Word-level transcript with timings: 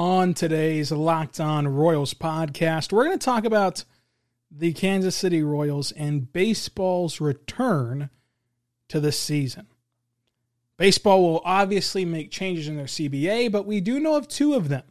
On 0.00 0.32
today's 0.32 0.92
Locked 0.92 1.40
On 1.40 1.66
Royals 1.66 2.14
podcast, 2.14 2.92
we're 2.92 3.06
going 3.06 3.18
to 3.18 3.24
talk 3.24 3.44
about 3.44 3.82
the 4.48 4.72
Kansas 4.72 5.16
City 5.16 5.42
Royals 5.42 5.90
and 5.90 6.32
baseball's 6.32 7.20
return 7.20 8.08
to 8.86 9.00
the 9.00 9.10
season. 9.10 9.66
Baseball 10.76 11.20
will 11.24 11.42
obviously 11.44 12.04
make 12.04 12.30
changes 12.30 12.68
in 12.68 12.76
their 12.76 12.86
CBA, 12.86 13.50
but 13.50 13.66
we 13.66 13.80
do 13.80 13.98
know 13.98 14.14
of 14.14 14.28
two 14.28 14.54
of 14.54 14.68
them 14.68 14.84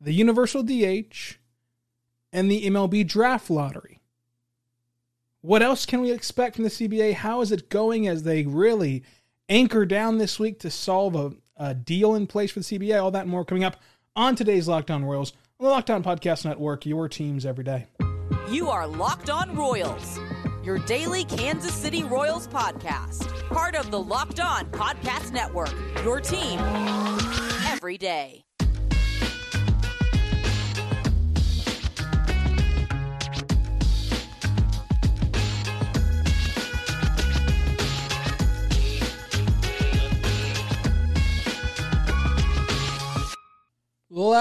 the 0.00 0.14
Universal 0.14 0.62
DH 0.62 1.36
and 2.32 2.50
the 2.50 2.64
MLB 2.70 3.06
Draft 3.06 3.50
Lottery. 3.50 4.00
What 5.42 5.60
else 5.60 5.84
can 5.84 6.00
we 6.00 6.10
expect 6.10 6.54
from 6.54 6.64
the 6.64 6.70
CBA? 6.70 7.12
How 7.12 7.42
is 7.42 7.52
it 7.52 7.68
going 7.68 8.08
as 8.08 8.22
they 8.22 8.46
really 8.46 9.02
anchor 9.50 9.84
down 9.84 10.16
this 10.16 10.38
week 10.38 10.58
to 10.60 10.70
solve 10.70 11.14
a, 11.14 11.32
a 11.60 11.74
deal 11.74 12.16
in 12.16 12.26
place 12.26 12.50
for 12.50 12.58
the 12.60 12.64
CBA? 12.64 13.00
All 13.00 13.12
that 13.12 13.22
and 13.22 13.30
more 13.30 13.44
coming 13.44 13.62
up 13.62 13.76
on 14.16 14.34
today's 14.34 14.66
Locked 14.66 14.90
On 14.90 15.04
Royals 15.04 15.32
on 15.60 15.66
the 15.66 15.70
Locked 15.70 15.90
On 15.90 16.02
Podcast 16.02 16.44
Network, 16.44 16.86
your 16.86 17.08
teams 17.08 17.46
every 17.46 17.62
day. 17.62 17.86
You 18.48 18.68
are 18.68 18.86
Locked 18.86 19.30
On 19.30 19.54
Royals, 19.54 20.18
your 20.64 20.78
daily 20.78 21.24
Kansas 21.24 21.74
City 21.74 22.02
Royals 22.02 22.48
podcast, 22.48 23.28
part 23.48 23.76
of 23.76 23.90
the 23.90 24.00
Locked 24.00 24.40
On 24.40 24.64
Podcast 24.66 25.32
Network, 25.32 25.72
your 26.02 26.20
team 26.20 26.58
every 27.68 27.98
day. 27.98 28.42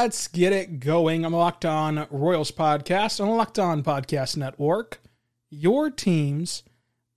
Let's 0.01 0.29
get 0.29 0.53
it 0.53 0.79
going. 0.79 1.25
I'm 1.25 1.33
Locked 1.33 1.65
On 1.65 2.07
Royals 2.09 2.51
podcast 2.51 3.19
on 3.19 3.35
Locked 3.35 3.59
On 3.59 3.83
Podcast 3.83 4.37
Network. 4.37 5.01
Your 5.49 5.91
teams 5.91 6.63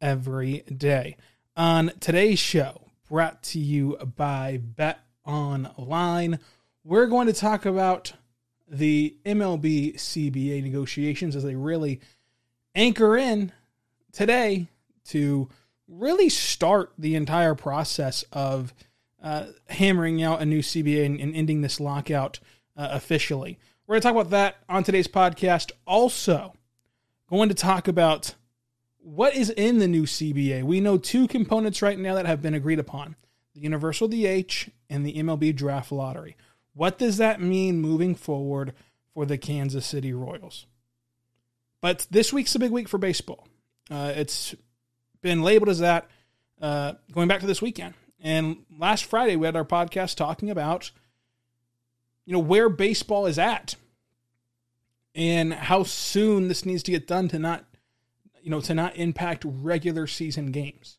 every 0.01 0.63
day. 0.63 1.17
On 1.57 1.93
today's 2.01 2.41
show, 2.41 2.89
brought 3.09 3.41
to 3.45 3.61
you 3.61 3.97
by 4.17 4.59
Bet 4.61 4.99
Online, 5.25 6.41
we're 6.83 7.07
going 7.07 7.29
to 7.29 7.33
talk 7.33 7.65
about 7.67 8.15
the 8.69 9.17
MLB 9.25 9.95
CBA 9.95 10.65
negotiations 10.65 11.37
as 11.37 11.45
they 11.45 11.55
really 11.55 12.01
anchor 12.75 13.17
in 13.17 13.53
today 14.11 14.67
to 15.11 15.49
really 15.87 16.29
start 16.29 16.95
the 16.99 17.15
entire 17.15 17.55
process 17.55 18.25
of 18.33 18.75
uh, 19.23 19.47
hammering 19.69 20.21
out 20.21 20.43
a 20.43 20.45
new 20.45 20.63
CBA 20.63 21.07
and, 21.07 21.21
and 21.21 21.37
ending 21.37 21.61
this 21.61 21.79
lockout 21.79 22.41
uh, 22.77 22.89
officially. 22.91 23.59
We're 23.87 23.95
going 23.95 24.03
to 24.03 24.09
talk 24.09 24.17
about 24.17 24.31
that 24.31 24.57
on 24.69 24.85
today's 24.85 25.09
podcast. 25.09 25.73
Also, 25.87 26.55
going 27.29 27.49
to 27.49 27.55
talk 27.55 27.89
about 27.89 28.35
what 28.99 29.35
is 29.35 29.51
in 29.51 29.79
the 29.79 29.89
new 29.89 30.05
CBA. 30.05 30.63
We 30.63 30.81
know 30.81 30.99
two 30.99 31.27
components 31.27 31.83
right 31.83 31.99
now 31.99 32.15
that 32.15 32.27
have 32.27 32.43
been 32.43 32.55
agreed 32.55 32.79
upon 32.79 33.17
the 33.55 33.61
Universal 33.61 34.09
DH 34.09 34.69
and 34.89 35.05
the 35.05 35.15
MLB 35.15 35.55
Draft 35.55 35.91
Lottery. 35.91 36.37
What 36.75 36.99
does 36.99 37.17
that 37.19 37.41
mean 37.41 37.81
moving 37.81 38.15
forward 38.15 38.75
for 39.13 39.27
the 39.27 39.39
Kansas 39.39 39.87
City 39.87 40.13
Royals? 40.13 40.67
But 41.81 42.07
this 42.11 42.33
week's 42.33 42.55
a 42.55 42.59
big 42.59 42.71
week 42.71 42.89
for 42.89 42.99
baseball. 42.99 43.49
Uh, 43.91 44.13
it's 44.15 44.55
been 45.21 45.43
labeled 45.43 45.69
as 45.69 45.81
that 45.81 46.09
uh, 46.61 46.95
going 47.13 47.29
back 47.29 47.41
to 47.41 47.47
this 47.47 47.61
weekend. 47.61 47.95
And 48.21 48.65
last 48.79 49.05
Friday, 49.05 49.37
we 49.37 49.47
had 49.47 49.57
our 49.57 49.65
podcast 49.65 50.15
talking 50.15 50.49
about, 50.49 50.93
you 52.25 52.33
know, 52.33 52.39
where 52.39 52.69
baseball 52.69 53.27
is 53.27 53.39
at 53.39 53.77
and 55.15 55.53
how 55.53 55.83
soon 55.83 56.49
this 56.49 56.65
needs 56.65 56.83
to 56.85 56.91
get 56.91 57.07
done 57.07 57.29
to 57.29 57.39
not, 57.39 57.65
you 58.43 58.51
know, 58.51 58.61
to 58.61 58.75
not 58.75 58.97
impact 58.97 59.45
regular 59.47 60.07
season 60.07 60.53
games. 60.53 60.99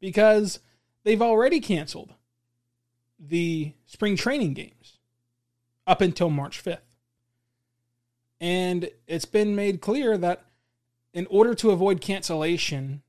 Because 0.00 0.60
they've 1.04 1.22
already 1.22 1.60
canceled 1.60 2.14
the 3.18 3.72
spring 3.86 4.16
training 4.16 4.54
games 4.54 4.98
up 5.86 6.00
until 6.00 6.30
March 6.30 6.62
5th. 6.62 6.78
And 8.40 8.90
it's 9.06 9.24
been 9.24 9.54
made 9.54 9.80
clear 9.80 10.18
that 10.18 10.44
in 11.14 11.26
order 11.26 11.54
to 11.54 11.70
avoid 11.70 12.00
cancellation 12.00 13.02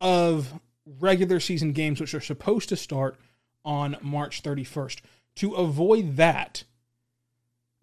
of 0.00 0.60
regular 1.00 1.40
season 1.40 1.72
games, 1.72 2.00
which 2.00 2.14
are 2.14 2.20
supposed 2.20 2.68
to 2.68 2.76
start 2.76 3.16
on 3.64 3.96
March 4.02 4.42
31st. 4.42 5.00
To 5.36 5.54
avoid 5.54 6.16
that, 6.16 6.64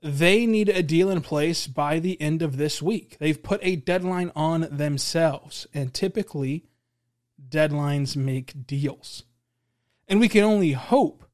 they 0.01 0.45
need 0.45 0.69
a 0.69 0.83
deal 0.83 1.09
in 1.09 1.21
place 1.21 1.67
by 1.67 1.99
the 1.99 2.19
end 2.21 2.41
of 2.41 2.57
this 2.57 2.81
week. 2.81 3.17
They've 3.19 3.41
put 3.41 3.59
a 3.63 3.75
deadline 3.75 4.31
on 4.35 4.67
themselves, 4.71 5.67
and 5.73 5.93
typically, 5.93 6.65
deadlines 7.49 8.15
make 8.15 8.65
deals. 8.65 9.23
And 10.07 10.19
we 10.19 10.29
can 10.29 10.43
only 10.43 10.71
hope 10.71 11.25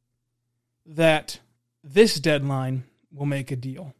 that 0.85 1.39
this 1.83 2.19
deadline 2.19 2.85
will 3.11 3.25
make 3.25 3.51
a 3.51 3.55
deal. 3.55 3.93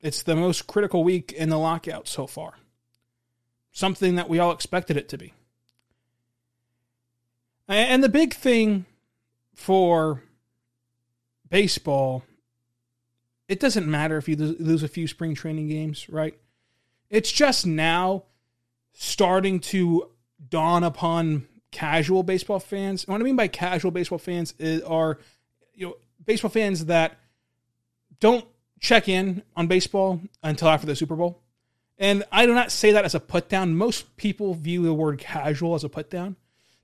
It's 0.00 0.22
the 0.22 0.36
most 0.36 0.66
critical 0.66 1.02
week 1.02 1.32
in 1.32 1.48
the 1.48 1.58
lockout 1.58 2.06
so 2.08 2.26
far. 2.26 2.54
Something 3.72 4.16
that 4.16 4.28
we 4.28 4.38
all 4.38 4.52
expected 4.52 4.96
it 4.96 5.08
to 5.08 5.18
be. 5.18 5.32
And 7.66 8.04
the 8.04 8.10
big 8.10 8.34
thing 8.34 8.84
for 9.54 10.22
baseball, 11.54 12.24
it 13.46 13.60
doesn't 13.60 13.86
matter 13.86 14.16
if 14.16 14.28
you 14.28 14.34
lose 14.34 14.82
a 14.82 14.88
few 14.88 15.06
spring 15.06 15.36
training 15.36 15.68
games, 15.68 16.08
right? 16.08 16.36
It's 17.10 17.30
just 17.30 17.64
now 17.64 18.24
starting 18.92 19.60
to 19.60 20.10
dawn 20.48 20.82
upon 20.82 21.46
casual 21.70 22.24
baseball 22.24 22.58
fans. 22.58 23.04
And 23.04 23.12
what 23.12 23.20
I 23.20 23.24
mean 23.24 23.36
by 23.36 23.46
casual 23.46 23.92
baseball 23.92 24.18
fans 24.18 24.52
is, 24.58 24.82
are 24.82 25.20
you 25.72 25.86
know 25.86 25.96
baseball 26.24 26.50
fans 26.50 26.86
that 26.86 27.20
don't 28.18 28.44
check 28.80 29.08
in 29.08 29.44
on 29.54 29.68
baseball 29.68 30.20
until 30.42 30.66
after 30.66 30.88
the 30.88 30.96
Super 30.96 31.14
Bowl. 31.14 31.40
And 31.98 32.24
I 32.32 32.46
do 32.46 32.54
not 32.54 32.72
say 32.72 32.90
that 32.90 33.04
as 33.04 33.14
a 33.14 33.20
put 33.20 33.48
down. 33.48 33.76
Most 33.76 34.16
people 34.16 34.54
view 34.54 34.82
the 34.82 34.92
word 34.92 35.20
casual 35.20 35.76
as 35.76 35.84
a 35.84 35.88
put 35.88 36.10
down 36.10 36.34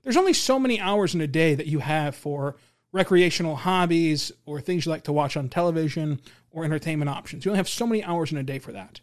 there's 0.03 0.17
only 0.17 0.33
so 0.33 0.59
many 0.59 0.79
hours 0.79 1.13
in 1.13 1.21
a 1.21 1.27
day 1.27 1.55
that 1.55 1.67
you 1.67 1.79
have 1.79 2.15
for 2.15 2.55
recreational 2.91 3.55
hobbies 3.55 4.31
or 4.45 4.59
things 4.59 4.85
you 4.85 4.91
like 4.91 5.03
to 5.03 5.13
watch 5.13 5.37
on 5.37 5.49
television 5.49 6.19
or 6.51 6.65
entertainment 6.65 7.09
options. 7.09 7.45
You 7.45 7.51
only 7.51 7.57
have 7.57 7.69
so 7.69 7.87
many 7.87 8.03
hours 8.03 8.31
in 8.31 8.37
a 8.37 8.43
day 8.43 8.59
for 8.59 8.71
that. 8.71 8.99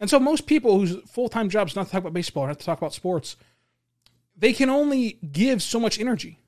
And 0.00 0.10
so 0.10 0.18
most 0.18 0.46
people 0.46 0.78
whose 0.78 0.96
full-time 1.08 1.48
job 1.48 1.68
is 1.68 1.76
not 1.76 1.86
to 1.86 1.92
talk 1.92 2.00
about 2.00 2.12
baseball 2.12 2.44
or 2.44 2.48
not 2.48 2.58
to 2.58 2.64
talk 2.64 2.78
about 2.78 2.92
sports, 2.92 3.36
they 4.36 4.52
can 4.52 4.68
only 4.68 5.18
give 5.32 5.62
so 5.62 5.78
much 5.78 6.00
energy. 6.00 6.38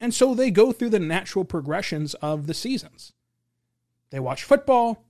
And 0.00 0.14
so 0.14 0.34
they 0.34 0.50
go 0.50 0.72
through 0.72 0.90
the 0.90 1.00
natural 1.00 1.44
progressions 1.44 2.14
of 2.14 2.46
the 2.46 2.54
seasons. 2.54 3.12
They 4.10 4.20
watch 4.20 4.44
football, 4.44 5.04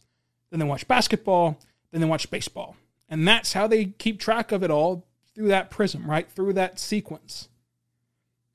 then 0.50 0.60
they 0.60 0.66
watch 0.66 0.88
basketball, 0.88 1.58
then 1.90 2.00
they 2.00 2.06
watch 2.06 2.30
baseball. 2.30 2.76
And 3.08 3.28
that's 3.28 3.52
how 3.52 3.66
they 3.66 3.86
keep 3.86 4.18
track 4.18 4.52
of 4.52 4.62
it 4.62 4.70
all 4.70 5.06
through 5.34 5.48
that 5.48 5.70
prism, 5.70 6.10
right? 6.10 6.30
Through 6.30 6.54
that 6.54 6.78
sequence. 6.78 7.48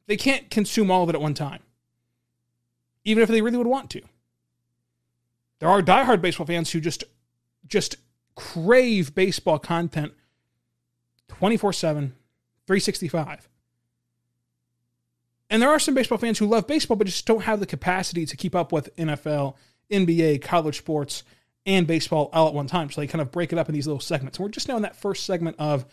They 0.07 0.18
can't 0.18 0.50
consume 0.50 0.89
all 0.89 1.03
of 1.03 1.09
it 1.09 1.16
at 1.16 1.22
one 1.22 1.34
time, 1.34 1.59
even 3.07 3.23
if 3.23 3.29
they 3.29 3.41
really 3.41 3.57
would 3.57 3.68
want 3.68 3.90
to. 3.90 4.01
There 5.59 5.69
are 5.69 5.81
diehard 5.81 6.22
baseball 6.22 6.45
fans 6.45 6.72
who 6.72 6.81
just 6.81 7.06
just 7.66 7.95
crave 8.35 9.16
baseball 9.16 9.57
content 9.57 10.13
24 11.29 11.73
7, 11.73 12.13
365. 12.68 13.50
And 15.50 15.62
there 15.62 15.69
are 15.69 15.79
some 15.79 15.94
baseball 15.94 16.18
fans 16.18 16.38
who 16.38 16.45
love 16.45 16.68
baseball 16.68 16.97
but 16.97 17.07
just 17.07 17.25
don't 17.25 17.44
have 17.44 17.62
the 17.62 17.66
capacity 17.66 18.25
to 18.25 18.35
keep 18.35 18.53
up 18.53 18.73
with 18.73 18.94
NFL, 18.97 19.56
NBA, 19.89 20.42
college 20.42 20.77
sports, 20.77 21.24
and 21.65 21.88
baseball 21.88 22.30
all 22.33 22.50
at 22.50 22.54
one 22.54 22.68
time. 22.68 22.92
So 22.92 23.00
they 23.00 23.07
kind 23.07 23.21
of 23.21 23.31
break 23.31 23.54
it 23.54 23.57
up 23.57 23.69
in 23.69 23.74
these 23.74 23.88
little 23.88 24.01
segments. 24.01 24.38
And 24.38 24.44
we're 24.44 24.51
just 24.51 24.68
now 24.68 24.75
in 24.75 24.81
that 24.81 24.98
first 24.98 25.25
segment 25.25 25.56
of 25.59 25.86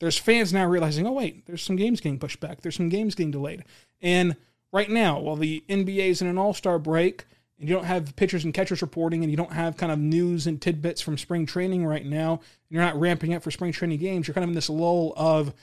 there's 0.00 0.16
fans 0.16 0.54
now 0.54 0.66
realizing, 0.66 1.06
oh, 1.06 1.12
wait, 1.12 1.44
there's 1.44 1.62
some 1.62 1.76
games 1.76 2.00
getting 2.00 2.18
pushed 2.18 2.40
back. 2.40 2.62
There's 2.62 2.76
some 2.76 2.88
games 2.88 3.14
getting 3.14 3.30
delayed. 3.30 3.64
And 4.00 4.36
right 4.74 4.90
now, 4.90 5.20
while 5.20 5.36
the 5.36 5.62
NBA 5.68 6.08
is 6.08 6.20
in 6.20 6.26
an 6.26 6.36
all 6.36 6.52
star 6.52 6.80
break, 6.80 7.24
and 7.60 7.68
you 7.68 7.74
don't 7.74 7.84
have 7.84 8.16
pitchers 8.16 8.44
and 8.44 8.52
catchers 8.52 8.82
reporting, 8.82 9.22
and 9.22 9.30
you 9.30 9.36
don't 9.36 9.52
have 9.52 9.76
kind 9.76 9.92
of 9.92 10.00
news 10.00 10.48
and 10.48 10.60
tidbits 10.60 11.00
from 11.00 11.16
spring 11.16 11.46
training 11.46 11.86
right 11.86 12.04
now, 12.04 12.32
and 12.32 12.40
you're 12.68 12.82
not 12.82 12.98
ramping 12.98 13.32
up 13.32 13.44
for 13.44 13.52
spring 13.52 13.70
training 13.70 14.00
games, 14.00 14.26
you're 14.26 14.34
kind 14.34 14.42
of 14.42 14.50
in 14.50 14.56
this 14.56 14.68
lull 14.68 15.14
of, 15.16 15.54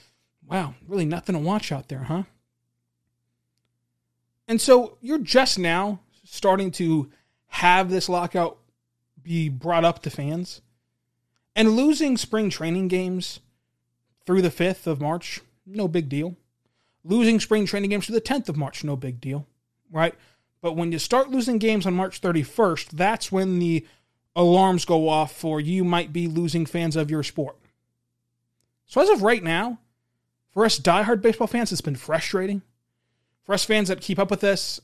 wow, 0.48 0.74
really 0.88 1.04
nothing 1.04 1.34
to 1.34 1.40
watch 1.40 1.70
out 1.70 1.88
there, 1.88 2.04
huh? 2.04 2.22
And 4.48 4.58
so 4.58 4.96
you're 5.02 5.18
just 5.18 5.58
now 5.58 6.00
starting 6.24 6.70
to 6.72 7.10
have 7.48 7.90
this 7.90 8.08
lockout 8.08 8.56
be 9.22 9.50
brought 9.50 9.84
up 9.84 10.02
to 10.02 10.10
fans. 10.10 10.62
And 11.54 11.76
losing 11.76 12.16
spring 12.16 12.48
training 12.48 12.88
games 12.88 13.40
through 14.24 14.40
the 14.40 14.48
5th 14.48 14.86
of 14.86 15.02
March, 15.02 15.42
no 15.66 15.86
big 15.86 16.08
deal. 16.08 16.34
Losing 17.04 17.40
spring 17.40 17.66
training 17.66 17.90
games 17.90 18.06
to 18.06 18.12
the 18.12 18.20
10th 18.20 18.48
of 18.48 18.56
March, 18.56 18.84
no 18.84 18.96
big 18.96 19.20
deal, 19.20 19.46
right? 19.90 20.14
But 20.60 20.76
when 20.76 20.92
you 20.92 20.98
start 20.98 21.30
losing 21.30 21.58
games 21.58 21.86
on 21.86 21.94
March 21.94 22.20
31st, 22.20 22.90
that's 22.90 23.32
when 23.32 23.58
the 23.58 23.84
alarms 24.36 24.84
go 24.84 25.08
off 25.08 25.32
for 25.34 25.60
you 25.60 25.84
might 25.84 26.12
be 26.12 26.26
losing 26.26 26.64
fans 26.64 26.96
of 26.96 27.10
your 27.10 27.22
sport. 27.22 27.56
So 28.86 29.00
as 29.00 29.08
of 29.08 29.22
right 29.22 29.42
now, 29.42 29.78
for 30.50 30.64
us 30.64 30.78
diehard 30.78 31.22
baseball 31.22 31.46
fans, 31.46 31.72
it's 31.72 31.80
been 31.80 31.96
frustrating. 31.96 32.62
For 33.44 33.54
us 33.54 33.64
fans 33.64 33.88
that 33.88 34.00
keep 34.00 34.18
up 34.18 34.30
with 34.30 34.40
this 34.40 34.80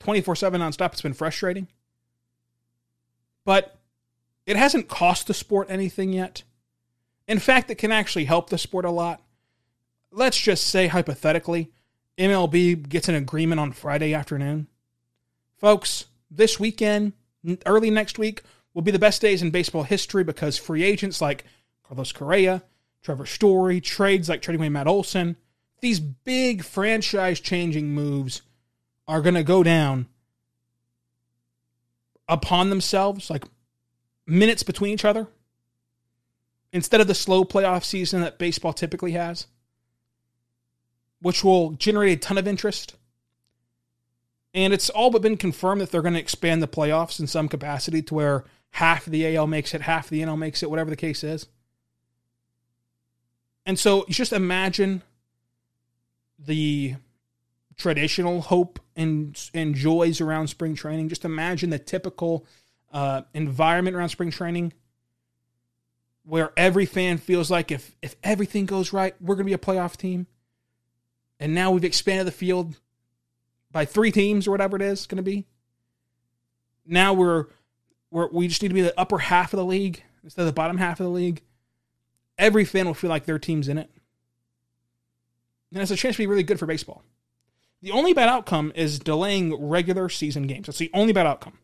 24 0.00 0.36
7 0.36 0.60
nonstop, 0.60 0.92
it's 0.92 1.02
been 1.02 1.14
frustrating. 1.14 1.68
But 3.44 3.78
it 4.44 4.56
hasn't 4.56 4.88
cost 4.88 5.26
the 5.26 5.34
sport 5.34 5.68
anything 5.70 6.12
yet. 6.12 6.42
In 7.26 7.38
fact, 7.38 7.70
it 7.70 7.76
can 7.76 7.92
actually 7.92 8.24
help 8.24 8.50
the 8.50 8.58
sport 8.58 8.84
a 8.84 8.90
lot. 8.90 9.22
Let's 10.16 10.38
just 10.38 10.68
say, 10.68 10.86
hypothetically, 10.86 11.70
MLB 12.16 12.88
gets 12.88 13.10
an 13.10 13.14
agreement 13.14 13.60
on 13.60 13.72
Friday 13.72 14.14
afternoon. 14.14 14.66
Folks, 15.58 16.06
this 16.30 16.58
weekend, 16.58 17.12
early 17.66 17.90
next 17.90 18.18
week, 18.18 18.42
will 18.72 18.80
be 18.80 18.90
the 18.90 18.98
best 18.98 19.20
days 19.20 19.42
in 19.42 19.50
baseball 19.50 19.82
history 19.82 20.24
because 20.24 20.56
free 20.56 20.84
agents 20.84 21.20
like 21.20 21.44
Carlos 21.82 22.12
Correa, 22.12 22.62
Trevor 23.02 23.26
Story, 23.26 23.78
trades 23.78 24.30
like 24.30 24.40
trading 24.40 24.62
away 24.62 24.70
Matt 24.70 24.86
Olson, 24.86 25.36
these 25.82 26.00
big 26.00 26.64
franchise 26.64 27.38
changing 27.38 27.90
moves 27.90 28.40
are 29.06 29.20
going 29.20 29.34
to 29.34 29.44
go 29.44 29.62
down 29.62 30.06
upon 32.26 32.70
themselves, 32.70 33.28
like 33.28 33.44
minutes 34.26 34.62
between 34.62 34.94
each 34.94 35.04
other, 35.04 35.28
instead 36.72 37.02
of 37.02 37.06
the 37.06 37.14
slow 37.14 37.44
playoff 37.44 37.84
season 37.84 38.22
that 38.22 38.38
baseball 38.38 38.72
typically 38.72 39.12
has, 39.12 39.46
which 41.20 41.42
will 41.42 41.72
generate 41.72 42.18
a 42.18 42.20
ton 42.20 42.38
of 42.38 42.46
interest. 42.46 42.96
And 44.54 44.72
it's 44.72 44.88
all 44.90 45.10
but 45.10 45.22
been 45.22 45.36
confirmed 45.36 45.80
that 45.80 45.90
they're 45.90 46.02
going 46.02 46.14
to 46.14 46.20
expand 46.20 46.62
the 46.62 46.68
playoffs 46.68 47.20
in 47.20 47.26
some 47.26 47.48
capacity 47.48 48.02
to 48.02 48.14
where 48.14 48.44
half 48.70 49.04
the 49.04 49.36
AL 49.36 49.46
makes 49.46 49.74
it, 49.74 49.82
half 49.82 50.08
the 50.08 50.22
NL 50.22 50.38
makes 50.38 50.62
it, 50.62 50.70
whatever 50.70 50.90
the 50.90 50.96
case 50.96 51.22
is. 51.22 51.46
And 53.66 53.78
so 53.78 54.06
just 54.08 54.32
imagine 54.32 55.02
the 56.38 56.94
traditional 57.76 58.40
hope 58.42 58.78
and, 58.94 59.38
and 59.52 59.74
joys 59.74 60.20
around 60.20 60.48
spring 60.48 60.74
training. 60.74 61.08
Just 61.08 61.24
imagine 61.24 61.70
the 61.70 61.78
typical 61.78 62.46
uh, 62.92 63.22
environment 63.34 63.96
around 63.96 64.08
spring 64.08 64.30
training 64.30 64.72
where 66.24 66.52
every 66.56 66.86
fan 66.86 67.18
feels 67.18 67.50
like 67.50 67.70
if, 67.70 67.94
if 68.02 68.16
everything 68.22 68.66
goes 68.66 68.92
right, 68.92 69.14
we're 69.20 69.36
going 69.36 69.46
to 69.46 69.50
be 69.50 69.52
a 69.52 69.58
playoff 69.58 69.96
team. 69.96 70.26
And 71.38 71.54
now 71.54 71.70
we've 71.70 71.84
expanded 71.84 72.26
the 72.26 72.32
field 72.32 72.78
by 73.70 73.84
three 73.84 74.10
teams 74.10 74.46
or 74.46 74.50
whatever 74.50 74.76
it 74.76 74.82
is 74.82 75.06
going 75.06 75.16
to 75.16 75.22
be. 75.22 75.46
Now 76.86 77.12
we're, 77.12 77.46
we're 78.10 78.28
we 78.28 78.48
just 78.48 78.62
need 78.62 78.68
to 78.68 78.74
be 78.74 78.82
the 78.82 78.98
upper 78.98 79.18
half 79.18 79.52
of 79.52 79.58
the 79.58 79.64
league 79.64 80.02
instead 80.24 80.42
of 80.42 80.46
the 80.46 80.52
bottom 80.52 80.78
half 80.78 81.00
of 81.00 81.04
the 81.04 81.10
league. 81.12 81.42
Every 82.38 82.64
fan 82.64 82.86
will 82.86 82.94
feel 82.94 83.10
like 83.10 83.24
their 83.24 83.38
team's 83.38 83.68
in 83.68 83.78
it 83.78 83.90
and 85.72 85.82
it's 85.82 85.90
a 85.90 85.96
chance 85.96 86.16
to 86.16 86.22
be 86.22 86.26
really 86.26 86.42
good 86.42 86.58
for 86.58 86.66
baseball. 86.66 87.02
The 87.82 87.90
only 87.90 88.14
bad 88.14 88.28
outcome 88.28 88.72
is 88.74 88.98
delaying 88.98 89.54
regular 89.68 90.08
season 90.08 90.46
games. 90.46 90.66
That's 90.66 90.78
the 90.78 90.90
only 90.94 91.12
bad 91.12 91.26
outcome. 91.26 91.58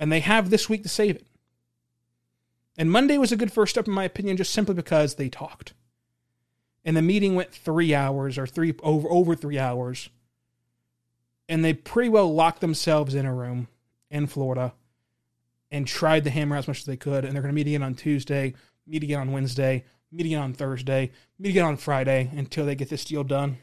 And 0.00 0.10
they 0.10 0.20
have 0.20 0.50
this 0.50 0.68
week 0.68 0.82
to 0.84 0.88
save 0.88 1.16
it. 1.16 1.26
And 2.78 2.90
Monday 2.90 3.18
was 3.18 3.32
a 3.32 3.36
good 3.36 3.52
first 3.52 3.70
step, 3.70 3.86
in 3.86 3.92
my 3.92 4.04
opinion, 4.04 4.36
just 4.36 4.52
simply 4.52 4.74
because 4.74 5.16
they 5.16 5.28
talked. 5.28 5.74
And 6.84 6.96
the 6.96 7.02
meeting 7.02 7.34
went 7.34 7.52
three 7.52 7.94
hours 7.94 8.38
or 8.38 8.46
three 8.46 8.74
over 8.82 9.08
over 9.08 9.34
three 9.34 9.58
hours. 9.58 10.10
And 11.48 11.64
they 11.64 11.74
pretty 11.74 12.08
well 12.08 12.32
locked 12.32 12.60
themselves 12.60 13.14
in 13.14 13.26
a 13.26 13.34
room 13.34 13.68
in 14.10 14.26
Florida 14.26 14.72
and 15.70 15.86
tried 15.86 16.24
to 16.24 16.30
hammer 16.30 16.56
out 16.56 16.60
as 16.60 16.68
much 16.68 16.80
as 16.80 16.86
they 16.86 16.96
could. 16.96 17.24
And 17.24 17.34
they're 17.34 17.42
going 17.42 17.52
to 17.52 17.56
meet 17.56 17.66
again 17.66 17.82
on 17.82 17.94
Tuesday, 17.94 18.54
meet 18.86 19.02
again 19.02 19.20
on 19.20 19.32
Wednesday, 19.32 19.84
meet 20.10 20.26
again 20.26 20.42
on 20.42 20.52
Thursday, 20.52 21.10
meet 21.38 21.50
again 21.50 21.64
on 21.64 21.76
Friday 21.76 22.30
until 22.36 22.66
they 22.66 22.74
get 22.74 22.90
this 22.90 23.04
deal 23.04 23.24
done. 23.24 23.58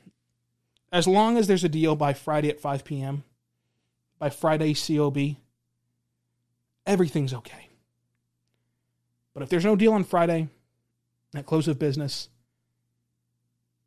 As 0.92 1.08
long 1.08 1.38
as 1.38 1.48
there's 1.48 1.64
a 1.64 1.70
deal 1.70 1.96
by 1.96 2.14
Friday 2.14 2.50
at 2.50 2.60
5 2.60 2.84
p.m., 2.84 3.24
by 4.18 4.30
Friday 4.30 4.74
COB, 4.74 5.36
everything's 6.86 7.34
okay. 7.34 7.70
But 9.34 9.44
if 9.44 9.50
there's 9.50 9.66
no 9.66 9.76
deal 9.76 9.94
on 9.94 10.04
Friday, 10.04 10.50
at 11.36 11.46
close 11.46 11.68
of 11.68 11.78
business, 11.78 12.30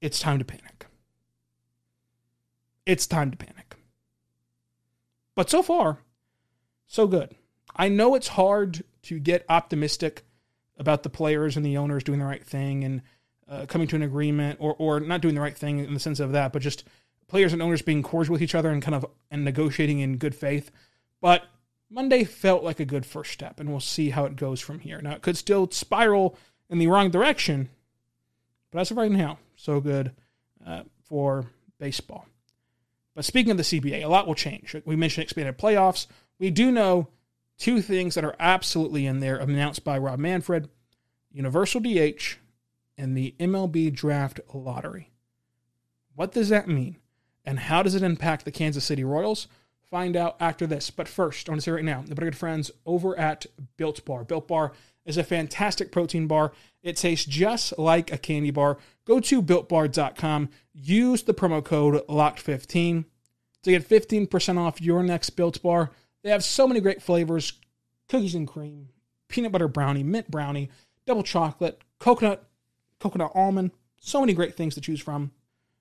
it's 0.03 0.19
time 0.19 0.39
to 0.41 0.45
panic. 0.45 0.87
It's 2.85 3.07
time 3.07 3.31
to 3.31 3.37
panic. 3.37 3.77
But 5.35 5.49
so 5.49 5.63
far, 5.63 6.01
so 6.87 7.07
good. 7.07 7.35
I 7.75 7.89
know 7.89 8.15
it's 8.15 8.29
hard 8.29 8.85
to 9.05 9.19
get 9.19 9.47
optimistic 9.49 10.25
about 10.77 11.05
the 11.05 11.09
players 11.09 11.57
and 11.57 11.65
the 11.65 11.79
owners 11.79 12.05
doing 12.05 12.19
the 12.19 12.27
right 12.27 12.45
thing 12.45 12.85
and 12.85 13.03
uh, 13.49 13.67
coming 13.67 13.87
to 13.89 13.97
an 13.97 14.03
agreement, 14.03 14.59
or 14.61 14.75
or 14.79 15.01
not 15.01 15.21
doing 15.21 15.35
the 15.35 15.41
right 15.41 15.57
thing 15.57 15.79
in 15.79 15.95
the 15.95 16.01
sense 16.01 16.21
of 16.21 16.33
that, 16.33 16.53
but 16.53 16.63
just 16.63 16.85
players 17.29 17.53
and 17.53 17.63
owners 17.63 17.83
being 17.83 18.03
cordial 18.03 18.33
with 18.33 18.43
each 18.43 18.55
other 18.55 18.71
and 18.71 18.83
kind 18.83 18.95
of 18.95 19.07
and 19.31 19.45
negotiating 19.45 20.01
in 20.01 20.17
good 20.17 20.35
faith. 20.35 20.71
But 21.21 21.45
Monday 21.91 22.25
felt 22.25 22.65
like 22.65 22.81
a 22.81 22.85
good 22.85 23.07
first 23.07 23.31
step, 23.31 23.61
and 23.61 23.71
we'll 23.71 23.81
see 23.81 24.11
how 24.11 24.25
it 24.25 24.37
goes 24.37 24.61
from 24.61 24.81
here. 24.81 25.01
Now 25.01 25.13
it 25.13 25.23
could 25.23 25.37
still 25.37 25.71
spiral 25.71 26.37
in 26.69 26.79
the 26.79 26.89
wrong 26.89 27.11
direction, 27.11 27.69
but 28.71 28.81
as 28.81 28.91
of 28.91 28.97
right 28.97 29.13
now, 29.13 29.39
so 29.63 29.81
good 29.81 30.13
uh, 30.67 30.83
for 31.05 31.47
baseball. 31.79 32.27
But 33.15 33.25
speaking 33.25 33.51
of 33.51 33.57
the 33.59 33.63
CBA, 33.63 34.03
a 34.03 34.09
lot 34.09 34.27
will 34.27 34.35
change. 34.35 34.75
We 34.85 34.97
mentioned 34.97 35.25
expanded 35.25 35.59
playoffs. 35.59 36.07
We 36.39 36.51
do 36.51 36.71
know 36.71 37.09
Two 37.63 37.81
things 37.81 38.17
that 38.17 38.25
are 38.25 38.35
absolutely 38.41 39.07
in 39.07 39.21
there 39.21 39.37
announced 39.37 39.85
by 39.85 39.97
Rob 39.97 40.19
Manfred 40.19 40.69
Universal 41.31 41.83
DH 41.83 42.39
and 42.99 43.17
the 43.17 43.37
MLB 43.39 43.93
Draft 43.93 44.41
Lottery. 44.53 45.13
What 46.17 46.33
does 46.33 46.49
that 46.49 46.67
mean? 46.67 46.97
And 47.45 47.61
how 47.61 47.85
does 47.85 47.95
it 47.95 48.03
impact 48.03 48.45
the 48.45 48.51
Kansas 48.51 48.85
City 48.85 49.05
Royals? 49.05 49.47
Find 49.93 50.17
out 50.17 50.37
after 50.41 50.67
this. 50.67 50.89
But 50.89 51.07
first, 51.07 51.47
I 51.47 51.53
want 51.53 51.61
to 51.61 51.65
say 51.67 51.71
right 51.71 51.85
now, 51.85 52.03
the 52.07 52.15
good 52.15 52.35
friends 52.35 52.71
over 52.87 53.15
at 53.19 53.45
Built 53.77 54.03
Bar. 54.07 54.25
Built 54.25 54.49
Bar 54.49 54.73
is 55.05 55.19
a 55.19 55.23
fantastic 55.23 55.93
protein 55.93 56.27
bar. 56.27 56.53
It 56.83 56.97
tastes 56.97 57.27
just 57.27 57.79
like 57.79 58.11
a 58.11 58.17
candy 58.17 58.51
bar. 58.51 58.79
Go 59.05 59.21
to 59.21 59.43
builtbar.com, 59.43 60.49
use 60.73 61.25
the 61.25 61.35
promo 61.35 61.63
code 61.63 62.07
LOCKED15 62.09 63.05
to 63.65 63.71
get 63.71 63.87
15% 63.87 64.59
off 64.59 64.81
your 64.81 65.03
next 65.03 65.29
Built 65.31 65.61
Bar. 65.61 65.91
They 66.23 66.31
have 66.31 66.43
so 66.43 66.67
many 66.67 66.81
great 66.81 67.03
flavors 67.03 67.53
cookies 68.09 68.35
and 68.35 68.49
cream, 68.49 68.89
peanut 69.29 69.53
butter 69.53 69.69
brownie, 69.69 70.03
mint 70.03 70.31
brownie, 70.31 70.71
double 71.05 71.23
chocolate, 71.23 71.83
coconut, 71.99 72.49
coconut 72.99 73.33
almond. 73.35 73.73
So 74.01 74.21
many 74.21 74.33
great 74.33 74.57
things 74.57 74.75
to 74.77 74.81
choose 74.81 75.03
from. 75.03 75.33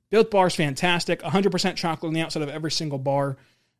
Built 0.09 0.29
Bar 0.29 0.47
is 0.47 0.55
fantastic. 0.55 1.21
100% 1.21 1.75
chocolate 1.77 2.09
on 2.09 2.13
the 2.13 2.19
outside 2.19 2.43
of 2.43 2.49
every 2.49 2.71
single 2.71 2.99
bar. 2.99 3.37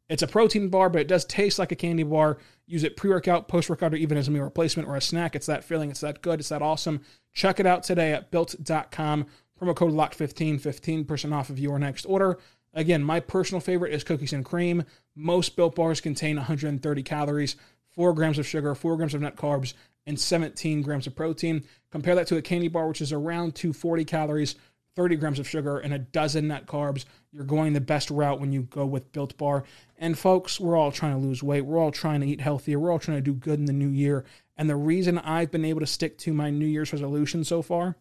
It's 0.10 0.24
a 0.24 0.28
protein 0.28 0.70
bar, 0.70 0.90
but 0.90 1.02
it 1.02 1.08
does 1.08 1.24
taste 1.26 1.58
like 1.58 1.72
a 1.72 1.76
candy 1.76 2.04
bar. 2.04 2.38
Use 2.66 2.84
it 2.84 2.98
pre 2.98 3.10
workout, 3.10 3.48
post 3.48 3.70
workout, 3.70 3.94
or 3.94 3.98
even 3.98 4.18
as 4.18 4.28
a 4.28 4.32
meal 4.32 4.44
replacement 4.44 4.88
or 4.88 4.96
a 4.96 5.02
snack. 5.02 5.36
It's 5.36 5.46
that 5.46 5.64
filling. 5.64 5.90
It's 5.90 6.02
that 6.02 6.22
good. 6.22 6.40
It's 6.40 6.50
that 6.50 6.62
awesome. 6.62 7.02
Check 7.34 7.60
it 7.60 7.66
out 7.66 7.84
today 7.84 8.12
at 8.12 8.32
built.com. 8.32 9.26
Promo 9.60 9.76
code 9.76 9.94
LOCK15, 9.94 10.60
15% 10.60 11.34
off 11.34 11.50
of 11.50 11.60
your 11.60 11.78
next 11.80 12.06
order. 12.06 12.40
Again, 12.74 13.04
my 13.04 13.20
personal 13.20 13.62
favorite 13.62 13.94
is 13.94 14.04
cookies 14.04 14.34
and 14.34 14.46
cream. 14.46 14.84
Most 15.16 15.56
built 15.56 15.76
bars 15.76 16.02
contain 16.02 16.38
130 16.38 17.04
calories, 17.04 17.56
4 17.90 18.14
grams 18.14 18.40
of 18.40 18.48
sugar, 18.48 18.74
4 18.74 18.98
grams 18.98 19.14
of 19.14 19.22
net 19.22 19.36
carbs, 19.36 19.74
and 20.06 20.20
17 20.20 20.82
grams 20.82 21.06
of 21.06 21.16
protein. 21.16 21.64
Compare 21.92 22.16
that 22.16 22.28
to 22.28 22.38
a 22.38 22.42
candy 22.42 22.70
bar, 22.70 22.88
which 22.88 23.02
is 23.02 23.12
around 23.12 23.56
240 23.56 24.06
calories, 24.06 24.56
30 24.96 25.16
grams 25.16 25.40
of 25.40 25.48
sugar, 25.48 25.80
and 25.80 25.94
a 25.94 26.00
dozen 26.00 26.48
net 26.48 26.66
carbs. 26.66 27.06
You're 27.32 27.44
going 27.44 27.74
the 27.74 27.82
best 27.82 28.10
route 28.12 28.40
when 28.40 28.52
you 28.52 28.64
go 28.64 28.86
with 28.86 29.12
Built 29.12 29.38
Bar. 29.38 29.64
And 29.98 30.18
folks, 30.18 30.60
we're 30.60 30.76
all 30.76 30.92
trying 30.92 31.14
to 31.14 31.26
lose 31.26 31.42
weight. 31.42 31.62
We're 31.62 31.80
all 31.80 31.92
trying 31.92 32.22
to 32.22 32.28
eat 32.28 32.42
healthier. 32.42 32.80
We're 32.80 32.92
all 32.92 33.00
trying 33.00 33.18
to 33.18 33.22
do 33.22 33.34
good 33.34 33.60
in 33.60 33.66
the 33.66 33.74
new 33.74 33.90
year. 33.90 34.26
And 34.58 34.70
the 34.70 34.76
reason 34.76 35.18
I've 35.18 35.52
been 35.52 35.66
able 35.66 35.80
to 35.80 35.88
stick 35.88 36.18
to 36.20 36.34
my 36.34 36.50
New 36.50 36.66
Year's 36.66 36.94
resolution 36.94 37.44
so 37.44 37.62
far 37.62 37.96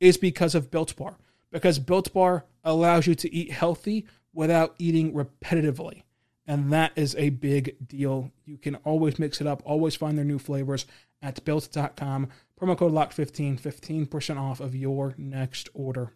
is 0.00 0.16
because 0.16 0.54
of 0.54 0.70
Built 0.70 0.94
Bar. 0.96 1.16
Because 1.50 1.78
Built 1.78 2.12
Bar 2.12 2.44
allows 2.62 3.06
you 3.06 3.14
to 3.14 3.34
eat 3.34 3.50
healthy 3.50 4.06
without 4.32 4.74
eating 4.78 5.12
repetitively. 5.12 6.02
And 6.46 6.72
that 6.72 6.92
is 6.96 7.14
a 7.16 7.30
big 7.30 7.76
deal. 7.86 8.32
You 8.46 8.58
can 8.58 8.76
always 8.76 9.18
mix 9.18 9.40
it 9.40 9.46
up, 9.46 9.62
always 9.64 9.96
find 9.96 10.16
their 10.16 10.24
new 10.24 10.38
flavors 10.38 10.86
at 11.20 11.44
built.com. 11.44 12.28
Promo 12.58 12.76
code 12.76 12.92
LOCK15, 12.92 13.60
15% 13.60 14.36
off 14.36 14.60
of 14.60 14.74
your 14.74 15.14
next 15.16 15.68
order. 15.74 16.12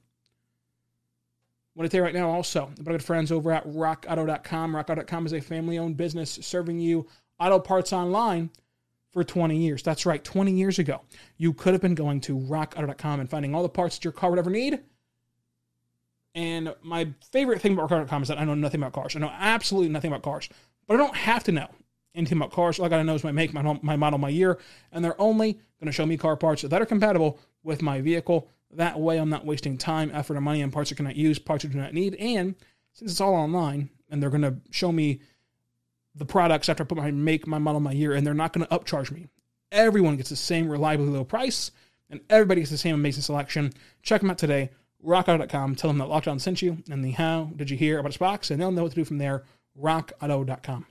I 1.75 1.79
want 1.79 1.91
to 1.91 1.97
tell 1.97 2.01
you 2.01 2.05
right 2.05 2.15
now 2.15 2.31
also 2.31 2.71
about 2.81 2.93
good 2.93 3.03
friends 3.03 3.31
over 3.31 3.53
at 3.53 3.67
rockauto.com. 3.67 4.75
Rockauto.com 4.75 5.27
is 5.27 5.33
a 5.33 5.41
family 5.41 5.79
owned 5.79 5.97
business 5.97 6.39
serving 6.43 6.81
you 6.81 7.07
auto 7.39 7.59
parts 7.59 7.93
online 7.93 8.51
for 9.13 9.23
20 9.25 9.57
years. 9.57 9.83
That's 9.83 10.05
right, 10.05 10.23
20 10.23 10.53
years 10.53 10.79
ago. 10.79 11.03
You 11.37 11.53
could 11.53 11.75
have 11.75 11.81
been 11.83 11.95
going 11.95 12.21
to 12.23 12.37
rockauto.com 12.37 13.21
and 13.21 13.31
finding 13.31 13.55
all 13.55 13.63
the 13.63 13.69
parts 13.69 13.97
that 13.97 14.05
your 14.05 14.13
car 14.13 14.31
would 14.31 14.39
ever 14.39 14.51
need 14.51 14.81
And 16.35 16.75
my 16.83 17.09
favorite 17.31 17.61
thing 17.61 17.75
about 17.75 17.89
car.com 17.89 18.23
is 18.23 18.29
that 18.29 18.39
I 18.39 18.45
know 18.45 18.55
nothing 18.55 18.81
about 18.81 18.95
cars. 18.95 19.15
I 19.15 19.21
know 19.21 19.33
absolutely 19.33 19.91
nothing 19.91 20.11
about 20.11 20.23
cars, 20.23 20.49
but 20.87 20.95
I 20.95 20.97
don't 20.97 21.17
have 21.17 21.45
to 21.45 21.53
know 21.53 21.69
anything 22.15 22.39
about 22.39 22.53
cars. 22.53 22.79
All 22.79 22.87
I 22.87 22.89
got 22.89 22.99
to 22.99 23.05
know 23.05 23.15
is 23.15 23.25
my 23.25 23.33
make, 23.33 23.53
my, 23.53 23.79
my 23.83 23.97
model, 23.97 24.19
my 24.19 24.29
year, 24.29 24.59
and 24.91 25.05
they're 25.05 25.21
only 25.21 25.53
going 25.53 25.87
to 25.87 25.93
show 25.93 26.07
me 26.07 26.17
car 26.17 26.37
parts 26.37 26.63
that 26.63 26.83
are 26.83 26.87
compatible 26.87 27.39
with 27.63 27.83
my 27.83 28.01
vehicle. 28.01 28.49
That 28.73 28.99
way, 28.99 29.19
I'm 29.19 29.29
not 29.29 29.45
wasting 29.45 29.79
time, 29.79 30.11
effort, 30.15 30.37
and 30.37 30.45
money 30.45 30.63
on 30.63 30.71
parts 30.71 30.93
I 30.93 30.95
cannot 30.95 31.17
use, 31.17 31.39
parts 31.39 31.65
I 31.65 31.69
do 31.69 31.79
not 31.79 31.95
need. 31.95 32.15
And 32.17 32.55
since 32.93 33.11
it's 33.11 33.21
all 33.21 33.35
online, 33.35 33.91
and 34.11 34.23
they're 34.23 34.31
going 34.31 34.43
to 34.43 34.57
show 34.71 34.93
me 34.93 35.21
the 36.15 36.25
products 36.25 36.69
after 36.69 36.83
I 36.83 36.87
put 36.87 36.99
my 36.99 37.11
make, 37.11 37.47
my 37.47 37.59
model, 37.59 37.81
my 37.81 37.93
year, 37.93 38.13
and 38.13 38.27
they're 38.27 38.35
not 38.35 38.53
going 38.53 38.67
to 38.67 38.79
upcharge 38.79 39.11
me. 39.11 39.27
Everyone 39.71 40.17
gets 40.17 40.29
the 40.29 40.37
same 40.37 40.69
reliably 40.69 41.09
low 41.09 41.25
price, 41.25 41.71
and 42.11 42.21
everybody 42.29 42.61
gets 42.61 42.71
the 42.71 42.79
same 42.79 42.95
amazing 42.95 43.23
selection. 43.23 43.73
Check 44.03 44.21
them 44.21 44.31
out 44.31 44.39
today 44.39 44.71
rockauto.com. 45.05 45.75
Tell 45.75 45.89
them 45.89 45.99
that 45.99 46.07
Locked 46.07 46.29
On 46.29 46.39
sent 46.39 46.63
you 46.63 46.79
and 46.91 47.05
the 47.05 47.13
how 47.13 47.51
did 47.57 47.71
you 47.71 47.77
hear 47.77 47.99
about 47.99 48.11
this 48.11 48.17
box, 48.17 48.51
and 48.51 48.61
they'll 48.61 48.71
know 48.71 48.83
what 48.83 48.93
to 48.93 48.97
do 48.97 49.05
from 49.05 49.19
there. 49.19 49.45
rockauto.com. 49.81 50.87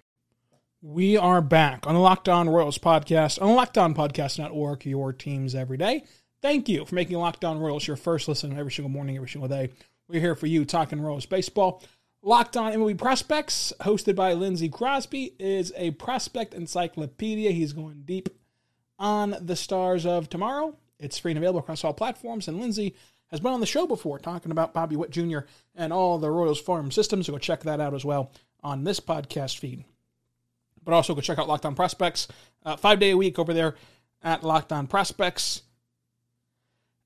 We 0.83 1.15
are 1.15 1.41
back 1.41 1.85
on 1.85 1.93
the 1.93 2.00
Locked 2.00 2.27
On 2.27 2.50
Royals 2.50 2.79
podcast 2.79 3.39
on 3.39 3.50
the 3.50 3.53
Locked 3.53 3.75
Podcast 3.75 4.39
Network, 4.39 4.83
your 4.83 5.13
teams 5.13 5.53
every 5.53 5.77
day. 5.77 6.05
Thank 6.41 6.67
you 6.67 6.85
for 6.85 6.95
making 6.95 7.19
Locked 7.19 7.45
On 7.45 7.59
Royals 7.59 7.85
your 7.85 7.95
first 7.95 8.27
listen 8.27 8.57
every 8.57 8.71
single 8.71 8.89
morning, 8.89 9.15
every 9.15 9.29
single 9.29 9.47
day. 9.47 9.69
We're 10.07 10.19
here 10.19 10.33
for 10.33 10.47
you 10.47 10.65
talking 10.65 11.00
Royals 11.00 11.27
baseball. 11.27 11.83
Locked 12.23 12.57
On 12.57 12.73
MLB 12.73 12.97
Prospects, 12.97 13.71
hosted 13.81 14.15
by 14.15 14.33
Lindsey 14.33 14.69
Crosby, 14.69 15.35
is 15.38 15.71
a 15.77 15.91
prospect 15.91 16.55
encyclopedia. 16.55 17.51
He's 17.51 17.73
going 17.73 18.01
deep 18.03 18.29
on 18.97 19.35
the 19.39 19.55
stars 19.55 20.07
of 20.07 20.29
tomorrow. 20.29 20.75
It's 21.00 21.19
free 21.19 21.33
and 21.33 21.38
available 21.38 21.59
across 21.59 21.83
all 21.83 21.93
platforms, 21.93 22.47
and 22.47 22.59
Lindsey 22.59 22.95
has 23.27 23.39
been 23.39 23.53
on 23.53 23.59
the 23.59 23.67
show 23.67 23.85
before 23.85 24.17
talking 24.17 24.51
about 24.51 24.73
Bobby 24.73 24.95
Witt 24.95 25.11
Jr. 25.11 25.41
and 25.75 25.93
all 25.93 26.17
the 26.17 26.31
Royals 26.31 26.59
farm 26.59 26.89
systems. 26.89 27.27
So 27.27 27.33
go 27.33 27.38
check 27.38 27.61
that 27.61 27.79
out 27.79 27.93
as 27.93 28.03
well 28.03 28.31
on 28.63 28.83
this 28.83 29.00
podcast 29.00 29.59
feed. 29.59 29.85
But 30.83 30.93
also 30.93 31.13
go 31.13 31.21
check 31.21 31.38
out 31.38 31.47
Locked 31.47 31.65
On 31.65 31.75
Prospects, 31.75 32.27
uh, 32.65 32.75
five 32.75 33.00
day 33.00 33.11
a 33.11 33.17
week 33.17 33.38
over 33.38 33.53
there 33.53 33.75
at 34.23 34.43
Locked 34.43 34.71
On 34.71 34.88
Prospects. 34.88 35.61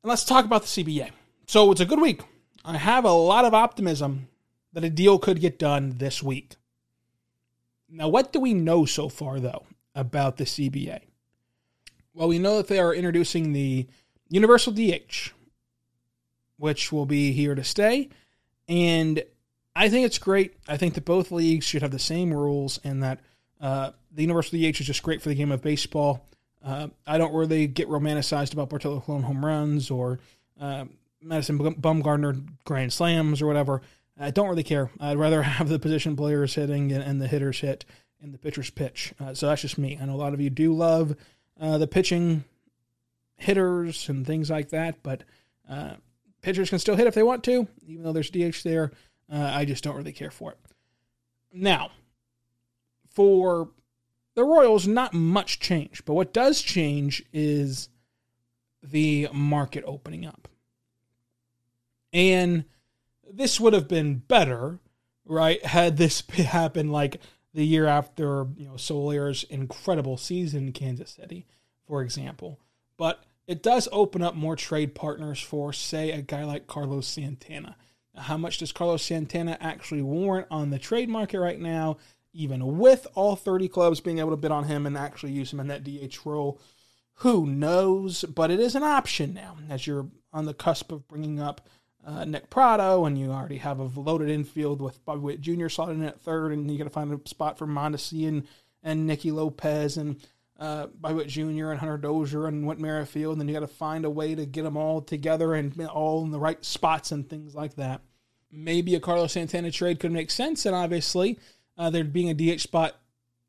And 0.03 0.10
let's 0.10 0.24
talk 0.24 0.46
about 0.46 0.62
the 0.62 0.67
CBA. 0.67 1.12
So 1.48 1.72
it's 1.72 1.82
a 1.82 1.86
good 1.86 2.01
week. 2.01 2.22
I 2.63 2.77
have 2.77 3.05
a 3.05 3.12
lot 3.12 3.46
of 3.46 3.53
optimism 3.53 4.27
that 4.74 4.84
a 4.84 4.89
deal 4.89 5.20
could 5.20 5.39
get 5.39 5.60
done 5.60 5.96
this 5.98 6.24
week. 6.24 6.55
Now, 7.89 8.08
what 8.08 8.34
do 8.34 8.39
we 8.39 8.53
know 8.53 8.86
so 8.86 9.10
far, 9.10 9.39
though, 9.39 9.65
about 9.94 10.38
the 10.38 10.44
CBA? 10.44 11.01
Well, 12.13 12.27
we 12.27 12.39
know 12.39 12.58
that 12.58 12.67
they 12.67 12.79
are 12.79 12.94
introducing 12.94 13.53
the 13.53 13.88
universal 14.29 14.74
DH, 14.74 15.32
which 16.58 16.91
will 16.91 17.05
be 17.05 17.32
here 17.32 17.55
to 17.55 17.63
stay. 17.63 18.10
And 18.67 19.24
I 19.75 19.89
think 19.89 20.05
it's 20.05 20.17
great. 20.17 20.55
I 20.67 20.77
think 20.77 20.94
that 20.96 21.05
both 21.05 21.32
leagues 21.32 21.65
should 21.65 21.82
have 21.82 21.91
the 21.91 22.00
same 22.00 22.34
rules 22.34 22.79
and 22.84 23.03
that 23.03 23.20
uh, 23.65 23.91
the 24.12 24.22
Universal 24.22 24.60
DH 24.60 24.79
is 24.79 24.86
just 24.86 25.01
great 25.01 25.24
for 25.24 25.29
the 25.29 25.34
game 25.34 25.51
of 25.51 25.60
baseball. 25.60 26.24
Uh, 26.63 26.89
I 27.07 27.17
don't 27.17 27.34
really 27.34 27.65
get 27.65 27.89
romanticized 27.89 28.53
about 28.53 28.69
Bartolo 28.69 29.00
Colon 29.00 29.24
home 29.24 29.43
runs 29.43 29.89
or 29.89 30.19
uh, 30.62 30.86
Madison 31.19 31.57
Bumgarner 31.57 32.45
grand 32.63 32.93
slams 32.93 33.41
or 33.41 33.48
whatever. 33.48 33.81
I 34.19 34.29
don't 34.29 34.50
really 34.50 34.62
care. 34.62 34.91
I'd 35.00 35.17
rather 35.17 35.41
have 35.57 35.67
the 35.67 35.79
position 35.79 36.15
players 36.15 36.53
hitting 36.53 36.91
and, 36.91 37.03
and 37.03 37.19
the 37.19 37.27
hitters 37.27 37.60
hit 37.60 37.86
and 38.22 38.31
the 38.31 38.38
pitchers 38.38 38.69
pitch. 38.69 39.15
Uh, 39.19 39.34
so 39.34 39.48
that's 39.48 39.63
just 39.63 39.79
me. 39.79 39.98
I 40.00 40.05
know 40.05 40.13
a 40.13 40.15
lot 40.15 40.36
of 40.36 40.41
you 40.41 40.51
do 40.51 40.72
love 40.72 41.15
uh, 41.60 41.79
the 41.79 41.88
pitching 41.88 42.43
hitters 43.36 44.10
and 44.10 44.27
things 44.27 44.51
like 44.51 44.69
that, 44.69 45.01
but 45.01 45.24
pitchers 46.43 46.69
can 46.69 46.77
still 46.77 46.95
hit 46.95 47.07
if 47.07 47.15
they 47.15 47.24
want 47.24 47.43
to, 47.45 47.67
even 47.88 48.03
though 48.03 48.13
there's 48.13 48.29
DH 48.29 48.62
there. 48.63 48.91
I 49.27 49.65
just 49.65 49.84
don't 49.84 49.95
really 49.95 50.13
care 50.13 50.29
for 50.29 50.51
it. 50.51 50.60
Now, 51.51 51.89
for 53.15 53.69
the 54.36 54.43
Royals, 54.43 54.86
not 54.86 55.13
much 55.13 55.60
change, 55.60 56.03
but 56.05 56.13
what 56.13 56.34
does 56.34 56.62
change 56.62 57.24
is 57.34 57.89
the 58.84 59.29
market 59.34 59.84
opening 59.88 60.25
up. 60.25 60.48
And 62.13 62.65
this 63.29 63.60
would 63.60 63.74
have 63.74 63.88
been 63.88 64.15
better, 64.19 64.79
right, 65.25 65.65
had 65.65 65.98
this 65.98 66.22
happened 66.29 66.91
like 66.91 67.19
the 67.53 67.65
year 67.65 67.86
after, 67.88 68.48
you 68.57 68.67
know, 68.67 68.77
Soler's 68.77 69.45
incredible 69.45 70.17
season 70.17 70.67
in 70.67 70.74
Kansas 70.74 71.12
City, 71.12 71.45
for 71.88 72.01
example. 72.01 72.60
But 72.98 73.24
it 73.48 73.63
does 73.63 73.88
open 73.91 74.22
up 74.22 74.36
more 74.36 74.55
trade 74.55 74.95
partners 74.95 75.39
for, 75.39 75.72
say, 75.72 76.12
a 76.12 76.22
guy 76.22 76.43
like 76.43 76.67
Carlos 76.67 77.07
Santana. 77.07 77.77
How 78.17 78.38
much 78.38 78.57
does 78.57 78.72
Carlos 78.72 79.03
Santana 79.03 79.57
actually 79.60 80.01
warrant 80.01 80.48
on 80.50 80.69
the 80.69 80.79
trade 80.79 81.10
market 81.10 81.39
right 81.39 81.60
now, 81.60 81.98
even 82.36 82.77
with 82.77 83.08
all 83.15 83.36
30 83.36 83.68
clubs 83.70 84.01
being 84.01 84.20
able 84.20 84.32
to 84.32 84.38
bid 84.38 84.51
on 84.51 84.65
him 84.65 84.86
and 84.86 84.98
actually 84.98 85.32
use 85.32 85.51
him 85.51 85.60
in 85.60 85.68
that 85.68 85.84
DH 85.84 86.25
role? 86.25 86.60
Who 87.20 87.46
knows? 87.46 88.24
But 88.24 88.51
it 88.51 88.60
is 88.60 88.75
an 88.75 88.84
option 88.84 89.34
now 89.34 89.58
as 89.70 89.88
you're 89.88 90.08
on 90.34 90.46
the 90.46 90.54
cusp 90.54 90.92
of 90.92 91.08
bringing 91.08 91.39
up 91.39 91.68
uh, 92.06 92.24
Nick 92.25 92.50
Pratto 92.50 93.06
and 93.06 93.18
you 93.18 93.32
already 93.32 93.58
have 93.58 93.80
a 93.80 94.00
loaded 94.00 94.30
infield 94.30 94.82
with 94.82 95.04
Bobby 95.06 95.22
Witt 95.22 95.42
Jr. 95.42 95.70
slotted 95.70 95.98
in 95.98 96.04
at 96.04 96.22
third, 96.22 96.51
and 96.51 96.70
you 96.70 96.77
got 96.77 96.84
to 96.84 96.89
find 96.89 97.12
a 97.12 97.27
spot 97.27 97.58
for 97.58 97.65
Mondesi 97.65 98.27
and, 98.27 98.48
and 98.84 99.08
Nicky 99.08 99.32
Lopez 99.32 99.98
and 99.98 100.22
uh, 100.60 100.88
Bobby 100.88 101.15
Witt 101.15 101.27
Jr. 101.27 101.72
and 101.72 101.80
Hunter 101.80 101.98
Dozier 101.98 102.48
and 102.48 102.68
Whit 102.68 102.80
Merrifield, 102.80 103.34
and 103.34 103.42
then 103.42 103.48
you 103.48 103.54
got 103.54 103.62
to 103.62 103.68
find 103.68 104.06
a 104.06 104.10
way 104.10 104.36
to 104.36 104.46
get 104.46 104.63
them 104.63 104.77
all 104.77 105.01
together 105.01 105.54
and 105.54 105.80
all 105.88 106.24
in 106.24 106.32
the 106.32 106.39
right 106.39 106.63
spots 106.63 107.12
and 107.12 107.27
things 107.27 107.56
like 107.56 107.75
that. 107.75 108.01
Maybe 108.51 108.96
a 108.96 109.00
Carlos 109.00 109.34
Santana 109.34 109.72
trade 109.72 110.00
could 110.00 110.12
make 110.12 110.32
sense, 110.32 110.65
and 110.65 110.75
obviously 110.75 111.39
uh, 111.77 111.89
there 111.89 112.03
being 112.03 112.29
a 112.29 112.34
DH 112.34 112.62
spot 112.62 112.96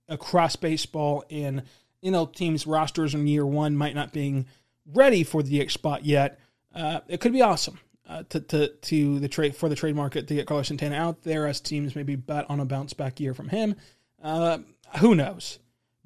across 0.08 0.56
baseball 0.56 1.24
and 1.30 1.62
you 2.00 2.10
know 2.10 2.26
teams 2.26 2.66
rosters 2.66 3.14
in 3.14 3.26
year 3.26 3.46
one 3.46 3.76
might 3.76 3.94
not 3.94 4.12
being 4.12 4.46
ready 4.92 5.24
for 5.24 5.42
the 5.42 5.64
DH 5.64 5.70
spot 5.70 6.04
yet. 6.04 6.38
Uh, 6.74 7.00
it 7.08 7.20
could 7.20 7.32
be 7.32 7.42
awesome 7.42 7.78
uh, 8.08 8.22
to, 8.28 8.40
to 8.40 8.68
to 8.68 9.18
the 9.18 9.28
trade 9.28 9.56
for 9.56 9.68
the 9.68 9.74
trade 9.74 9.96
market 9.96 10.28
to 10.28 10.34
get 10.34 10.46
Carlos 10.46 10.68
Santana 10.68 10.96
out 10.96 11.22
there 11.22 11.46
as 11.46 11.60
teams 11.60 11.96
maybe 11.96 12.16
bet 12.16 12.48
on 12.48 12.60
a 12.60 12.64
bounce 12.64 12.92
back 12.92 13.18
year 13.20 13.34
from 13.34 13.48
him. 13.48 13.74
Uh, 14.22 14.58
who 14.98 15.14
knows? 15.14 15.58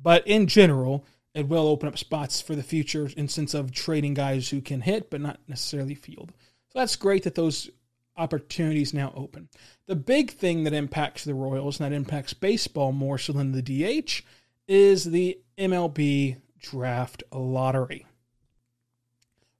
But 0.02 0.26
in 0.26 0.46
general, 0.46 1.04
it 1.34 1.48
will 1.48 1.68
open 1.68 1.88
up 1.88 1.98
spots 1.98 2.40
for 2.40 2.54
the 2.54 2.62
future 2.62 3.10
in 3.16 3.28
sense 3.28 3.54
of 3.54 3.72
trading 3.72 4.14
guys 4.14 4.48
who 4.48 4.60
can 4.60 4.80
hit 4.80 5.10
but 5.10 5.20
not 5.20 5.40
necessarily 5.46 5.94
field. 5.94 6.32
So 6.72 6.78
that's 6.78 6.96
great 6.96 7.24
that 7.24 7.34
those 7.34 7.70
opportunities 8.20 8.92
now 8.92 9.12
open. 9.16 9.48
The 9.86 9.96
big 9.96 10.30
thing 10.32 10.64
that 10.64 10.72
impacts 10.72 11.24
the 11.24 11.34
Royals 11.34 11.80
and 11.80 11.90
that 11.90 11.96
impacts 11.96 12.34
baseball 12.34 12.92
more 12.92 13.18
so 13.18 13.32
than 13.32 13.52
the 13.52 13.62
DH 13.62 14.22
is 14.68 15.04
the 15.04 15.38
MLB 15.58 16.36
draft 16.58 17.22
lottery. 17.32 18.06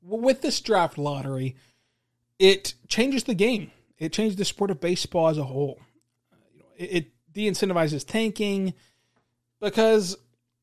With 0.02 0.42
this 0.42 0.60
draft 0.60 0.98
lottery, 0.98 1.56
it 2.38 2.74
changes 2.88 3.24
the 3.24 3.34
game. 3.34 3.70
It 3.98 4.12
changes 4.12 4.36
the 4.36 4.44
sport 4.44 4.70
of 4.70 4.80
baseball 4.80 5.28
as 5.28 5.38
a 5.38 5.44
whole. 5.44 5.80
It, 6.76 7.10
de-incentivizes 7.32 8.04
tanking 8.04 8.74
because 9.60 10.16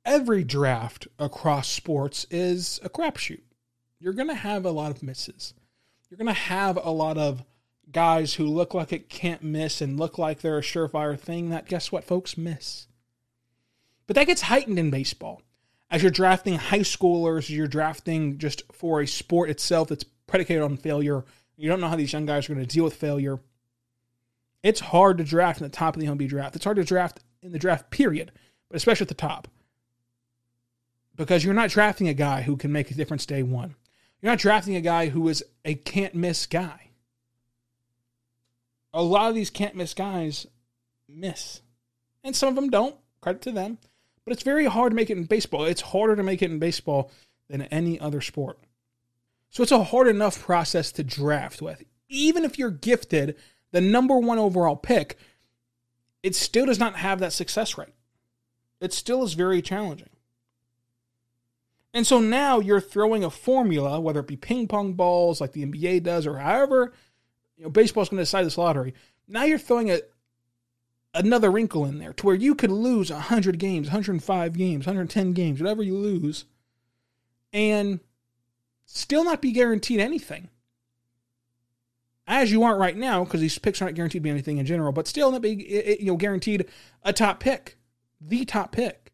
every 0.04 0.44
draft 0.44 1.08
across 1.20 1.70
sports 1.70 2.25
is 2.30 2.80
a 2.84 2.89
crapshoot. 2.89 3.42
You're 4.00 4.13
going 4.13 4.27
to 4.27 4.36
have 4.36 4.66
a 4.66 4.72
lot 4.72 4.92
of 4.92 5.04
misses. 5.04 5.54
You're 6.10 6.18
going 6.18 6.27
to 6.27 6.34
have 6.34 6.77
a 6.82 6.92
lot 6.92 7.18
of 7.18 7.44
guys 7.91 8.36
who 8.36 8.46
look 8.46 8.74
like 8.74 8.91
it 8.91 9.10
can't 9.10 9.44
miss 9.44 9.82
and 9.82 10.00
look 10.00 10.17
like 10.17 10.41
they're 10.41 10.58
a 10.58 10.62
surefire 10.62 11.20
thing 11.20 11.50
that, 11.50 11.67
guess 11.67 11.91
what, 11.91 12.03
folks, 12.03 12.38
miss. 12.38 12.88
But 14.06 14.15
that 14.15 14.27
gets 14.27 14.44
heightened 14.44 14.79
in 14.79 14.89
baseball. 14.89 15.41
As 15.89 16.01
you're 16.01 16.12
drafting 16.12 16.56
high 16.56 16.79
schoolers, 16.79 17.50
you're 17.50 17.67
drafting 17.67 18.38
just 18.38 18.63
for 18.74 19.01
a 19.01 19.08
sport 19.08 19.50
itself 19.50 19.88
that's 19.88 20.03
predicated 20.03 20.63
on 20.63 20.77
failure. 20.77 21.24
You 21.56 21.70
don't 21.70 21.79
know 21.79 21.88
how 21.88 21.96
these 21.96 22.13
young 22.13 22.25
guys 22.25 22.50
are 22.50 22.53
going 22.53 22.65
to 22.65 22.74
deal 22.74 22.84
with 22.84 22.96
failure. 22.96 23.39
It's 24.63 24.79
hard 24.82 25.17
to 25.20 25.24
draft 25.24 25.62
in 25.62 25.65
the 25.65 25.70
top 25.70 25.96
of 25.96 26.01
the 26.01 26.08
MLB 26.08 26.27
draft. 26.27 26.56
It's 26.56 26.65
hard 26.65 26.77
to 26.77 26.84
draft 26.84 27.22
in 27.41 27.51
the 27.51 27.60
draft 27.60 27.89
period, 27.89 28.32
but 28.67 28.75
especially 28.75 29.06
at 29.06 29.10
the 29.10 29.13
top 29.13 29.48
because 31.17 31.44
you're 31.44 31.53
not 31.53 31.72
drafting 31.72 32.08
a 32.08 32.13
guy 32.13 32.44
who 32.44 32.56
can 32.56 32.72
make 32.72 32.89
a 32.91 32.94
difference 32.94 33.25
day 33.25 33.44
one. 33.44 33.75
You're 34.22 34.32
not 34.32 34.39
drafting 34.39 34.75
a 34.75 34.82
guy 34.82 35.10
who 35.10 35.27
is 35.27 35.44
a 35.65 35.75
can't 35.75 36.15
miss 36.15 36.46
guy. 36.46 36.87
A 38.98 39.04
lot 39.04 39.30
of 39.30 39.36
these 39.36 39.51
can't 39.51 39.75
miss 39.75 39.94
guys 39.94 40.48
miss, 41.08 41.62
and 42.24 42.36
some 42.36 42.50
of 42.50 42.56
them 42.56 42.72
don't. 42.72 42.96
Credit 43.22 43.44
to 43.44 43.51
them. 43.51 43.77
But 44.25 44.34
it's 44.34 44.42
very 44.42 44.66
hard 44.66 44.92
to 44.92 44.96
make 44.96 45.12
it 45.12 45.18
in 45.18 45.25
baseball. 45.25 45.66
It's 45.66 45.82
harder 45.82 46.16
to 46.16 46.24
make 46.24 46.42
it 46.42 46.50
in 46.50 46.58
baseball 46.58 47.12
than 47.48 47.62
any 47.62 48.00
other 48.00 48.22
sport. 48.22 48.58
So 49.51 49.62
it's 49.62 49.72
a 49.72 49.84
hard 49.84 50.08
enough 50.08 50.42
process 50.42 50.92
to 50.94 51.04
draft 51.04 51.62
with. 51.62 51.84
Even 52.10 52.44
if 52.44 52.58
you're 52.58 52.72
gifted 52.72 53.36
the 53.72 53.82
number 53.82 54.18
one 54.18 54.39
overall 54.39 54.75
pick, 54.75 55.16
it 56.24 56.34
still 56.34 56.66
does 56.66 56.80
not 56.80 56.96
have 56.96 57.20
that 57.20 57.34
success 57.34 57.77
rate. 57.77 57.94
It 58.82 58.94
still 58.94 59.24
is 59.24 59.36
very 59.36 59.62
challenging. 59.62 60.10
And 61.94 62.08
so 62.08 62.20
now 62.20 62.60
you're 62.60 62.82
throwing 62.82 63.24
a 63.24 63.30
formula, 63.30 64.00
whether 64.00 64.22
it 64.22 64.27
be 64.27 64.38
ping 64.38 64.68
pong 64.68 64.94
balls 64.94 65.39
like 65.39 65.51
the 65.51 65.66
NBA 65.66 66.01
does, 66.01 66.25
or 66.25 66.39
however 66.39 66.94
you 67.58 67.64
know, 67.64 67.70
baseball's 67.70 68.10
going 68.10 68.18
to 68.18 68.24
decide 68.24 68.46
this 68.46 68.58
lottery. 68.58 68.94
Now 69.28 69.44
you're 69.44 69.58
throwing 69.58 69.92
a 69.92 70.00
another 71.14 71.50
wrinkle 71.50 71.86
in 71.86 71.98
there 71.98 72.14
to 72.14 72.26
where 72.26 72.36
you 72.36 72.54
could 72.54 72.72
lose 72.72 73.12
100 73.12 73.58
games, 73.58 73.88
105 73.88 74.54
games, 74.54 74.86
110 74.86 75.34
games, 75.34 75.60
whatever 75.60 75.82
you 75.82 75.98
lose, 75.98 76.46
and 77.52 78.00
still 78.86 79.24
not 79.24 79.42
be 79.42 79.52
guaranteed 79.52 80.00
anything. 80.00 80.50
As 82.28 82.52
you 82.52 82.64
aren't 82.64 82.80
right 82.80 82.96
now, 82.96 83.24
because 83.24 83.40
these 83.40 83.58
picks 83.58 83.82
aren't 83.82 83.96
guaranteed 83.96 84.22
to 84.22 84.24
be 84.24 84.30
anything 84.30 84.58
in 84.58 84.66
general, 84.66 84.92
but 84.92 85.08
still 85.08 85.32
not 85.32 85.42
be 85.42 85.98
you 86.00 86.08
know 86.08 86.18
guaranteed 86.18 86.66
a 87.04 87.14
top 87.14 87.40
pick, 87.40 87.78
the 88.20 88.44
top 88.46 88.74
pick. 88.74 89.14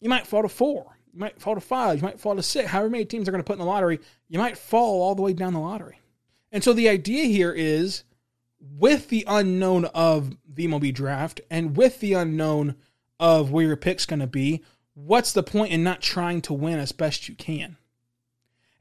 You 0.00 0.10
might 0.10 0.26
fall 0.26 0.42
to 0.42 0.48
four, 0.48 0.98
you 1.12 1.18
might 1.18 1.40
fall 1.40 1.54
to 1.54 1.60
five, 1.60 1.98
you 1.98 2.04
might 2.04 2.20
fall 2.20 2.36
to 2.36 2.42
six. 2.42 2.68
However 2.68 2.90
many 2.90 3.06
teams 3.06 3.26
are 3.26 3.32
going 3.32 3.42
to 3.42 3.46
put 3.46 3.54
in 3.54 3.60
the 3.60 3.64
lottery, 3.64 3.98
you 4.28 4.38
might 4.38 4.58
fall 4.58 5.02
all 5.02 5.14
the 5.14 5.22
way 5.22 5.32
down 5.32 5.54
the 5.54 5.58
lottery. 5.58 5.98
And 6.50 6.64
so 6.64 6.72
the 6.72 6.88
idea 6.88 7.24
here 7.24 7.52
is 7.52 8.04
with 8.60 9.08
the 9.08 9.24
unknown 9.26 9.84
of 9.86 10.36
the 10.46 10.66
MLB 10.66 10.92
draft 10.94 11.40
and 11.50 11.76
with 11.76 12.00
the 12.00 12.14
unknown 12.14 12.76
of 13.20 13.50
where 13.50 13.66
your 13.66 13.76
pick's 13.76 14.06
going 14.06 14.20
to 14.20 14.26
be, 14.26 14.62
what's 14.94 15.32
the 15.32 15.42
point 15.42 15.72
in 15.72 15.82
not 15.82 16.00
trying 16.00 16.40
to 16.42 16.54
win 16.54 16.78
as 16.78 16.92
best 16.92 17.28
you 17.28 17.34
can? 17.34 17.76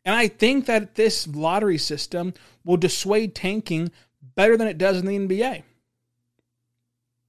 And 0.05 0.15
I 0.15 0.27
think 0.29 0.65
that 0.67 0.95
this 0.95 1.27
lottery 1.27 1.77
system 1.77 2.33
will 2.63 2.77
dissuade 2.77 3.35
tanking 3.35 3.91
better 4.35 4.55
than 4.55 4.67
it 4.67 4.77
does 4.77 4.97
in 4.97 5.05
the 5.05 5.17
NBA. 5.17 5.63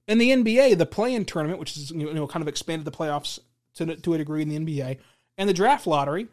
In 0.07 0.17
the 0.17 0.29
NBA, 0.29 0.77
the 0.77 0.85
play-in 0.85 1.25
tournament, 1.25 1.59
which 1.59 1.75
is 1.75 1.91
you 1.91 2.13
know 2.13 2.25
kind 2.25 2.41
of 2.41 2.47
expanded 2.47 2.85
the 2.85 2.91
playoffs 2.91 3.37
to 3.75 3.95
to 3.97 4.13
a 4.13 4.17
degree 4.17 4.41
in 4.41 4.49
the 4.49 4.57
NBA, 4.57 4.97
and 5.37 5.49
the 5.49 5.53
draft 5.53 5.85
lottery 5.85 6.27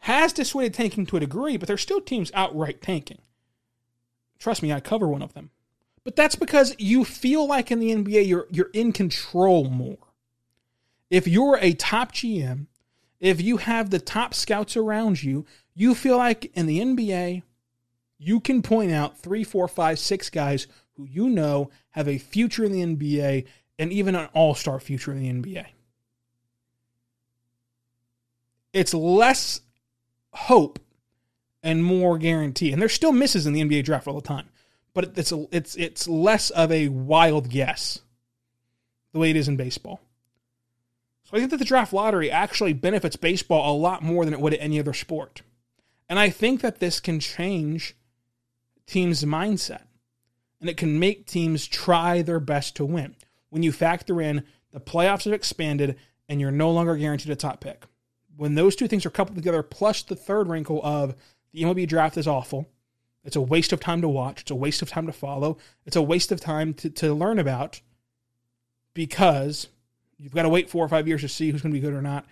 has 0.00 0.32
dissuaded 0.32 0.74
tanking 0.74 1.06
to 1.06 1.16
a 1.16 1.20
degree, 1.20 1.56
but 1.56 1.66
there's 1.66 1.82
still 1.82 2.00
teams 2.00 2.30
outright 2.34 2.80
tanking. 2.82 3.18
Trust 4.38 4.62
me, 4.62 4.72
I 4.72 4.80
cover 4.80 5.08
one 5.08 5.22
of 5.22 5.34
them. 5.34 5.50
But 6.04 6.14
that's 6.14 6.36
because 6.36 6.74
you 6.78 7.04
feel 7.04 7.48
like 7.48 7.70
in 7.70 7.80
the 7.80 7.90
NBA 7.90 8.28
you're 8.28 8.46
you're 8.50 8.70
in 8.72 8.92
control 8.92 9.64
more. 9.64 9.98
If 11.10 11.26
you're 11.26 11.58
a 11.60 11.72
top 11.72 12.12
GM, 12.12 12.66
if 13.18 13.40
you 13.40 13.56
have 13.56 13.90
the 13.90 13.98
top 13.98 14.32
scouts 14.32 14.76
around 14.76 15.22
you, 15.22 15.46
you 15.74 15.94
feel 15.94 16.16
like 16.16 16.52
in 16.54 16.66
the 16.66 16.80
NBA 16.80 17.42
you 18.18 18.40
can 18.40 18.62
point 18.62 18.92
out 18.92 19.18
three, 19.18 19.44
four, 19.44 19.68
five, 19.68 19.98
six 19.98 20.30
guys 20.30 20.66
who 20.94 21.04
you 21.04 21.28
know 21.28 21.70
have 21.90 22.08
a 22.08 22.18
future 22.18 22.64
in 22.64 22.72
the 22.72 22.82
NBA 22.82 23.46
and 23.78 23.92
even 23.92 24.14
an 24.14 24.28
all-star 24.32 24.80
future 24.80 25.12
in 25.12 25.18
the 25.18 25.28
NBA. 25.28 25.66
It's 28.72 28.94
less 28.94 29.60
hope 30.36 30.78
and 31.62 31.82
more 31.82 32.18
guarantee. 32.18 32.72
And 32.72 32.80
there's 32.80 32.92
still 32.92 33.12
misses 33.12 33.46
in 33.46 33.52
the 33.52 33.62
NBA 33.62 33.84
draft 33.84 34.06
all 34.06 34.14
the 34.14 34.26
time, 34.26 34.48
but 34.94 35.16
it's 35.16 35.32
a, 35.32 35.46
it's 35.50 35.74
it's 35.76 36.06
less 36.06 36.50
of 36.50 36.70
a 36.70 36.88
wild 36.88 37.48
guess 37.48 38.00
the 39.12 39.18
way 39.18 39.30
it 39.30 39.36
is 39.36 39.48
in 39.48 39.56
baseball. 39.56 40.00
So 41.24 41.36
I 41.36 41.40
think 41.40 41.50
that 41.50 41.56
the 41.56 41.64
draft 41.64 41.92
lottery 41.92 42.30
actually 42.30 42.72
benefits 42.72 43.16
baseball 43.16 43.74
a 43.74 43.76
lot 43.76 44.02
more 44.02 44.24
than 44.24 44.34
it 44.34 44.40
would 44.40 44.54
any 44.54 44.78
other 44.78 44.92
sport. 44.92 45.42
And 46.08 46.18
I 46.18 46.30
think 46.30 46.60
that 46.60 46.78
this 46.78 47.00
can 47.00 47.18
change 47.18 47.96
teams' 48.86 49.24
mindset. 49.24 49.82
And 50.60 50.70
it 50.70 50.76
can 50.76 50.98
make 50.98 51.26
teams 51.26 51.66
try 51.66 52.22
their 52.22 52.40
best 52.40 52.76
to 52.76 52.84
win. 52.84 53.16
When 53.50 53.62
you 53.62 53.72
factor 53.72 54.20
in 54.20 54.44
the 54.72 54.80
playoffs 54.80 55.24
have 55.24 55.32
expanded 55.32 55.96
and 56.28 56.40
you're 56.40 56.50
no 56.50 56.70
longer 56.70 56.96
guaranteed 56.96 57.32
a 57.32 57.36
top 57.36 57.60
pick. 57.60 57.84
When 58.36 58.54
those 58.54 58.76
two 58.76 58.88
things 58.88 59.06
are 59.06 59.10
coupled 59.10 59.36
together, 59.36 59.62
plus 59.62 60.02
the 60.02 60.16
third 60.16 60.48
wrinkle 60.48 60.80
of 60.84 61.14
the 61.52 61.62
MLB 61.62 61.88
draft 61.88 62.16
is 62.16 62.28
awful. 62.28 62.68
It's 63.24 63.36
a 63.36 63.40
waste 63.40 63.72
of 63.72 63.80
time 63.80 64.02
to 64.02 64.08
watch. 64.08 64.42
It's 64.42 64.50
a 64.50 64.54
waste 64.54 64.82
of 64.82 64.90
time 64.90 65.06
to 65.06 65.12
follow. 65.12 65.58
It's 65.84 65.96
a 65.96 66.02
waste 66.02 66.30
of 66.30 66.40
time 66.40 66.74
to, 66.74 66.90
to 66.90 67.14
learn 67.14 67.38
about 67.38 67.80
because 68.94 69.68
you've 70.18 70.34
got 70.34 70.42
to 70.42 70.48
wait 70.48 70.70
four 70.70 70.84
or 70.84 70.88
five 70.88 71.08
years 71.08 71.22
to 71.22 71.28
see 71.28 71.50
who's 71.50 71.62
going 71.62 71.72
to 71.72 71.80
be 71.80 71.84
good 71.84 71.94
or 71.94 72.02
not. 72.02 72.26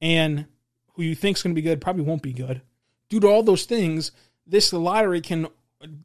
And 0.00 0.46
who 0.94 1.02
you 1.02 1.14
think 1.14 1.36
is 1.36 1.42
going 1.42 1.54
to 1.54 1.60
be 1.60 1.66
good 1.66 1.80
probably 1.80 2.02
won't 2.02 2.22
be 2.22 2.32
good. 2.32 2.62
Due 3.08 3.20
to 3.20 3.28
all 3.28 3.42
those 3.42 3.64
things, 3.64 4.10
this 4.46 4.72
lottery 4.72 5.20
can 5.20 5.48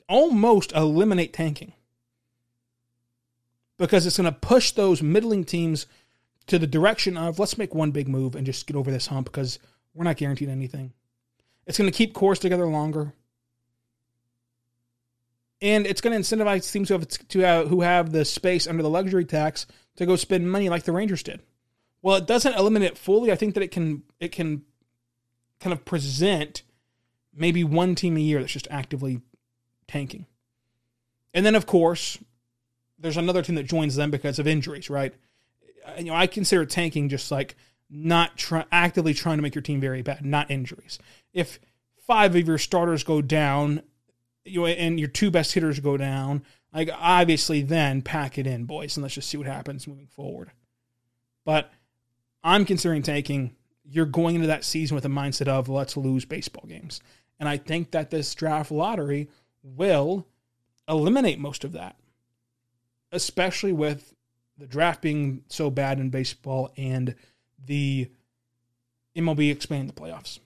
almost 0.09 0.71
eliminate 0.73 1.33
tanking 1.33 1.73
because 3.77 4.05
it's 4.05 4.17
going 4.17 4.31
to 4.31 4.39
push 4.39 4.71
those 4.71 5.01
middling 5.01 5.43
teams 5.43 5.87
to 6.47 6.59
the 6.59 6.67
direction 6.67 7.17
of 7.17 7.39
let's 7.39 7.57
make 7.57 7.73
one 7.73 7.91
big 7.91 8.07
move 8.07 8.35
and 8.35 8.45
just 8.45 8.67
get 8.67 8.75
over 8.75 8.91
this 8.91 9.07
hump 9.07 9.25
because 9.25 9.59
we're 9.93 10.03
not 10.03 10.17
guaranteed 10.17 10.49
anything. 10.49 10.93
It's 11.65 11.77
going 11.77 11.89
to 11.89 11.97
keep 11.97 12.13
cores 12.13 12.39
together 12.39 12.65
longer. 12.65 13.13
And 15.61 15.87
it's 15.87 16.01
going 16.01 16.21
to 16.21 16.35
incentivize 16.35 16.69
teams 16.69 16.89
who 16.89 16.95
have, 16.95 17.07
to 17.07 17.39
have, 17.39 17.67
who 17.69 17.81
have 17.81 18.11
the 18.11 18.25
space 18.25 18.67
under 18.67 18.83
the 18.83 18.89
luxury 18.89 19.23
tax 19.23 19.65
to 19.95 20.05
go 20.05 20.17
spend 20.17 20.51
money 20.51 20.67
like 20.67 20.83
the 20.83 20.91
Rangers 20.91 21.23
did. 21.23 21.41
Well, 22.01 22.17
it 22.17 22.27
doesn't 22.27 22.55
eliminate 22.55 22.91
it 22.91 22.97
fully. 22.97 23.31
I 23.31 23.35
think 23.35 23.53
that 23.53 23.63
it 23.63 23.71
can 23.71 24.03
it 24.19 24.33
can 24.33 24.63
kind 25.61 25.71
of 25.71 25.85
present 25.85 26.63
maybe 27.33 27.63
one 27.63 27.95
team 27.95 28.17
a 28.17 28.19
year 28.19 28.41
that's 28.41 28.51
just 28.51 28.67
actively 28.69 29.21
tanking. 29.87 30.25
And 31.33 31.45
then 31.45 31.55
of 31.55 31.65
course, 31.65 32.17
there's 32.99 33.15
another 33.15 33.41
team 33.41 33.55
that 33.55 33.63
joins 33.63 33.95
them 33.95 34.11
because 34.11 34.37
of 34.37 34.47
injuries, 34.47 34.89
right? 34.89 35.13
You 35.97 36.05
know, 36.05 36.15
I 36.15 36.27
consider 36.27 36.65
tanking 36.65 37.09
just 37.09 37.31
like 37.31 37.55
not 37.89 38.37
try, 38.37 38.65
actively 38.71 39.13
trying 39.13 39.37
to 39.37 39.43
make 39.43 39.55
your 39.55 39.61
team 39.61 39.79
very 39.79 40.01
bad, 40.01 40.25
not 40.25 40.49
injuries. 40.49 40.99
If 41.33 41.59
five 42.07 42.35
of 42.35 42.47
your 42.47 42.57
starters 42.57 43.03
go 43.03 43.21
down, 43.21 43.83
you 44.45 44.61
know, 44.61 44.65
and 44.67 44.99
your 44.99 45.09
two 45.09 45.31
best 45.31 45.53
hitters 45.53 45.79
go 45.79 45.97
down, 45.97 46.43
like 46.73 46.89
obviously 46.93 47.61
then 47.61 48.01
pack 48.01 48.37
it 48.37 48.47
in, 48.47 48.65
boys, 48.65 48.97
and 48.97 49.03
let's 49.03 49.15
just 49.15 49.29
see 49.29 49.37
what 49.37 49.47
happens 49.47 49.87
moving 49.87 50.07
forward. 50.07 50.51
But 51.45 51.71
I'm 52.43 52.65
considering 52.65 53.03
taking. 53.03 53.55
You're 53.85 54.05
going 54.05 54.35
into 54.35 54.47
that 54.47 54.63
season 54.63 54.95
with 54.95 55.05
a 55.05 55.09
mindset 55.09 55.47
of 55.47 55.67
let's 55.67 55.97
lose 55.97 56.23
baseball 56.23 56.65
games, 56.67 57.01
and 57.39 57.49
I 57.49 57.57
think 57.57 57.91
that 57.91 58.09
this 58.09 58.33
draft 58.33 58.71
lottery 58.71 59.29
will 59.61 60.25
eliminate 60.87 61.37
most 61.37 61.63
of 61.63 61.73
that, 61.73 61.97
especially 63.11 63.73
with 63.73 64.13
the 64.57 64.67
draft 64.67 65.01
being 65.01 65.43
so 65.47 65.69
bad 65.69 65.99
in 65.99 66.09
baseball 66.09 66.71
and 66.77 67.15
the 67.65 68.09
MLB 69.15 69.51
expanding 69.51 69.87
the 69.87 69.93
playoffs. 69.93 70.39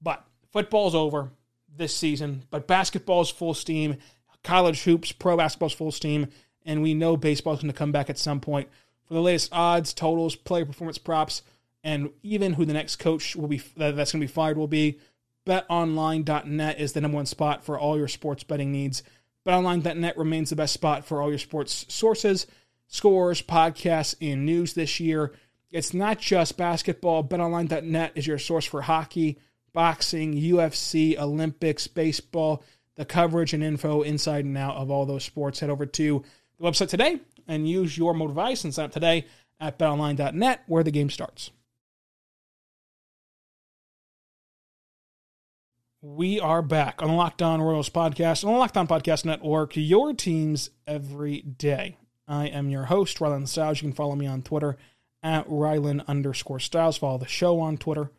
But 0.00 0.24
football's 0.52 0.94
over 0.94 1.30
this 1.76 1.94
season, 1.94 2.44
but 2.50 2.66
basketball's 2.66 3.30
full 3.30 3.54
steam, 3.54 3.96
college 4.42 4.82
hoops, 4.82 5.12
pro 5.12 5.36
basketball's 5.36 5.72
full 5.72 5.92
steam, 5.92 6.28
and 6.64 6.82
we 6.82 6.94
know 6.94 7.16
baseball's 7.16 7.60
going 7.60 7.72
to 7.72 7.78
come 7.78 7.92
back 7.92 8.10
at 8.10 8.18
some 8.18 8.40
point. 8.40 8.68
For 9.06 9.14
the 9.14 9.22
latest 9.22 9.50
odds, 9.52 9.94
totals, 9.94 10.36
player 10.36 10.66
performance 10.66 10.98
props, 10.98 11.42
and 11.82 12.10
even 12.22 12.54
who 12.54 12.64
the 12.64 12.72
next 12.72 12.96
coach 12.96 13.36
will 13.36 13.48
be 13.48 13.62
that's 13.76 14.12
going 14.12 14.20
to 14.20 14.26
be 14.26 14.32
fired 14.32 14.58
will 14.58 14.68
be, 14.68 14.98
betonline.net 15.46 16.78
is 16.78 16.92
the 16.92 17.00
number 17.00 17.16
one 17.16 17.26
spot 17.26 17.64
for 17.64 17.78
all 17.78 17.96
your 17.96 18.08
sports 18.08 18.44
betting 18.44 18.70
needs. 18.70 19.02
BetOnline.net 19.48 20.18
remains 20.18 20.50
the 20.50 20.56
best 20.56 20.74
spot 20.74 21.06
for 21.06 21.22
all 21.22 21.30
your 21.30 21.38
sports 21.38 21.86
sources, 21.88 22.46
scores, 22.86 23.40
podcasts, 23.40 24.14
and 24.20 24.44
news 24.44 24.74
this 24.74 25.00
year. 25.00 25.32
It's 25.70 25.94
not 25.94 26.18
just 26.18 26.58
basketball. 26.58 27.24
BetOnline.net 27.24 28.12
is 28.14 28.26
your 28.26 28.38
source 28.38 28.66
for 28.66 28.82
hockey, 28.82 29.38
boxing, 29.72 30.34
UFC, 30.34 31.18
Olympics, 31.18 31.86
baseball, 31.86 32.62
the 32.96 33.06
coverage 33.06 33.54
and 33.54 33.64
info 33.64 34.02
inside 34.02 34.44
and 34.44 34.58
out 34.58 34.76
of 34.76 34.90
all 34.90 35.06
those 35.06 35.24
sports. 35.24 35.60
Head 35.60 35.70
over 35.70 35.86
to 35.86 36.22
the 36.58 36.64
website 36.64 36.90
today 36.90 37.18
and 37.46 37.66
use 37.66 37.96
your 37.96 38.12
mobile 38.12 38.34
device 38.34 38.64
and 38.64 38.74
sign 38.74 38.84
up 38.86 38.92
today 38.92 39.24
at 39.60 39.78
betonline.net 39.78 40.62
where 40.66 40.84
the 40.84 40.90
game 40.90 41.08
starts. 41.08 41.50
We 46.00 46.38
are 46.38 46.62
back 46.62 47.02
on 47.02 47.08
the 47.08 47.14
Locked 47.14 47.42
On 47.42 47.60
Royals 47.60 47.90
podcast 47.90 48.44
on 48.44 48.52
the 48.52 48.58
Locked 48.60 48.76
On 48.76 48.86
Podcast 48.86 49.24
Network, 49.24 49.72
your 49.74 50.14
teams 50.14 50.70
every 50.86 51.40
day. 51.42 51.96
I 52.28 52.46
am 52.46 52.70
your 52.70 52.84
host, 52.84 53.18
Rylan 53.18 53.48
Stiles. 53.48 53.82
You 53.82 53.88
can 53.88 53.96
follow 53.96 54.14
me 54.14 54.24
on 54.24 54.42
Twitter 54.42 54.76
at 55.24 55.48
Rylan 55.48 56.06
underscore 56.06 56.60
Stiles. 56.60 56.98
Follow 56.98 57.18
the 57.18 57.26
show 57.26 57.58
on 57.58 57.78
Twitter 57.78 58.12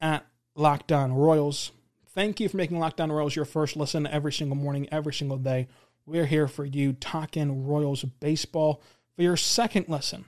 at 0.00 0.26
Locked 0.56 0.90
On 0.90 1.12
Royals. 1.12 1.70
Thank 2.16 2.40
you 2.40 2.48
for 2.48 2.56
making 2.56 2.80
Locked 2.80 3.00
On 3.00 3.12
Royals 3.12 3.36
your 3.36 3.44
first 3.44 3.76
listen 3.76 4.04
every 4.04 4.32
single 4.32 4.56
morning, 4.56 4.88
every 4.90 5.14
single 5.14 5.38
day. 5.38 5.68
We're 6.04 6.26
here 6.26 6.48
for 6.48 6.64
you 6.64 6.94
talking 6.94 7.64
Royals 7.64 8.02
baseball. 8.02 8.82
For 9.14 9.22
your 9.22 9.36
second 9.36 9.88
listen, 9.88 10.24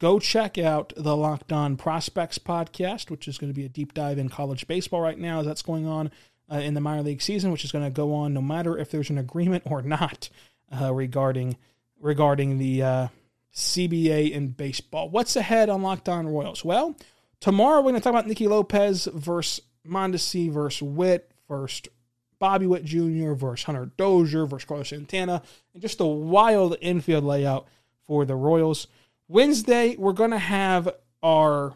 go 0.00 0.18
check 0.18 0.58
out 0.58 0.92
the 0.96 1.16
Locked 1.16 1.52
On 1.52 1.76
Prospects 1.76 2.38
podcast, 2.38 3.10
which 3.10 3.28
is 3.28 3.38
going 3.38 3.52
to 3.52 3.56
be 3.56 3.64
a 3.64 3.68
deep 3.68 3.94
dive 3.94 4.18
in 4.18 4.28
college 4.28 4.66
baseball 4.66 5.00
right 5.00 5.18
now 5.18 5.40
as 5.40 5.46
that's 5.46 5.62
going 5.62 5.86
on 5.86 6.10
uh, 6.50 6.56
in 6.56 6.74
the 6.74 6.80
minor 6.80 7.02
league 7.02 7.22
season, 7.22 7.50
which 7.50 7.64
is 7.64 7.72
going 7.72 7.84
to 7.84 7.90
go 7.90 8.14
on 8.14 8.34
no 8.34 8.42
matter 8.42 8.76
if 8.76 8.90
there's 8.90 9.10
an 9.10 9.18
agreement 9.18 9.64
or 9.66 9.82
not 9.82 10.28
uh, 10.80 10.92
regarding 10.92 11.56
regarding 12.00 12.58
the 12.58 12.82
uh, 12.82 13.08
CBA 13.54 14.30
in 14.30 14.48
baseball. 14.48 15.08
What's 15.08 15.36
ahead 15.36 15.70
on 15.70 15.82
Locked 15.82 16.08
On 16.08 16.26
Royals? 16.26 16.64
Well, 16.64 16.96
tomorrow 17.40 17.78
we're 17.78 17.92
going 17.92 17.94
to 17.94 18.00
talk 18.00 18.10
about 18.10 18.26
Nicky 18.26 18.48
Lopez 18.48 19.08
versus 19.12 19.64
Mondesi 19.86 20.50
versus 20.50 20.82
Witt, 20.82 21.30
first 21.46 21.88
Bobby 22.38 22.66
Witt 22.66 22.84
Jr. 22.84 23.32
versus 23.32 23.64
Hunter 23.64 23.90
Dozier 23.96 24.44
versus 24.44 24.66
Carlos 24.66 24.88
Santana, 24.88 25.42
and 25.72 25.80
just 25.80 26.00
a 26.00 26.06
wild 26.06 26.76
infield 26.80 27.24
layout 27.24 27.66
for 28.06 28.24
the 28.24 28.34
Royals. 28.34 28.86
Wednesday, 29.28 29.96
we're 29.96 30.12
going 30.12 30.32
to 30.32 30.38
have 30.38 30.94
our 31.22 31.72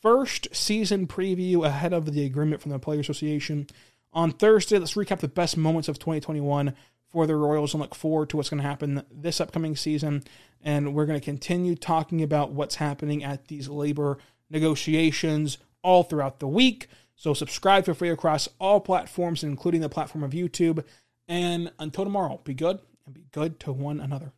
first 0.00 0.48
season 0.54 1.06
preview 1.06 1.66
ahead 1.66 1.92
of 1.92 2.14
the 2.14 2.24
agreement 2.24 2.62
from 2.62 2.70
the 2.70 2.78
Player 2.78 3.00
Association. 3.00 3.66
On 4.14 4.30
Thursday, 4.30 4.78
let's 4.78 4.94
recap 4.94 5.20
the 5.20 5.28
best 5.28 5.58
moments 5.58 5.88
of 5.88 5.98
2021 5.98 6.74
for 7.12 7.26
the 7.26 7.36
Royals 7.36 7.74
and 7.74 7.82
look 7.82 7.94
forward 7.94 8.30
to 8.30 8.38
what's 8.38 8.48
going 8.48 8.62
to 8.62 8.68
happen 8.68 9.02
this 9.10 9.42
upcoming 9.42 9.76
season. 9.76 10.24
And 10.62 10.94
we're 10.94 11.04
going 11.04 11.20
to 11.20 11.24
continue 11.24 11.74
talking 11.74 12.22
about 12.22 12.52
what's 12.52 12.76
happening 12.76 13.22
at 13.22 13.48
these 13.48 13.68
labor 13.68 14.16
negotiations 14.48 15.58
all 15.82 16.02
throughout 16.02 16.40
the 16.40 16.48
week. 16.48 16.88
So 17.14 17.34
subscribe 17.34 17.84
for 17.84 17.92
free 17.92 18.08
across 18.08 18.48
all 18.58 18.80
platforms, 18.80 19.44
including 19.44 19.82
the 19.82 19.90
platform 19.90 20.24
of 20.24 20.30
YouTube. 20.30 20.82
And 21.28 21.72
until 21.78 22.04
tomorrow, 22.04 22.40
be 22.42 22.54
good 22.54 22.78
and 23.04 23.14
be 23.14 23.26
good 23.32 23.60
to 23.60 23.72
one 23.72 24.00
another. 24.00 24.32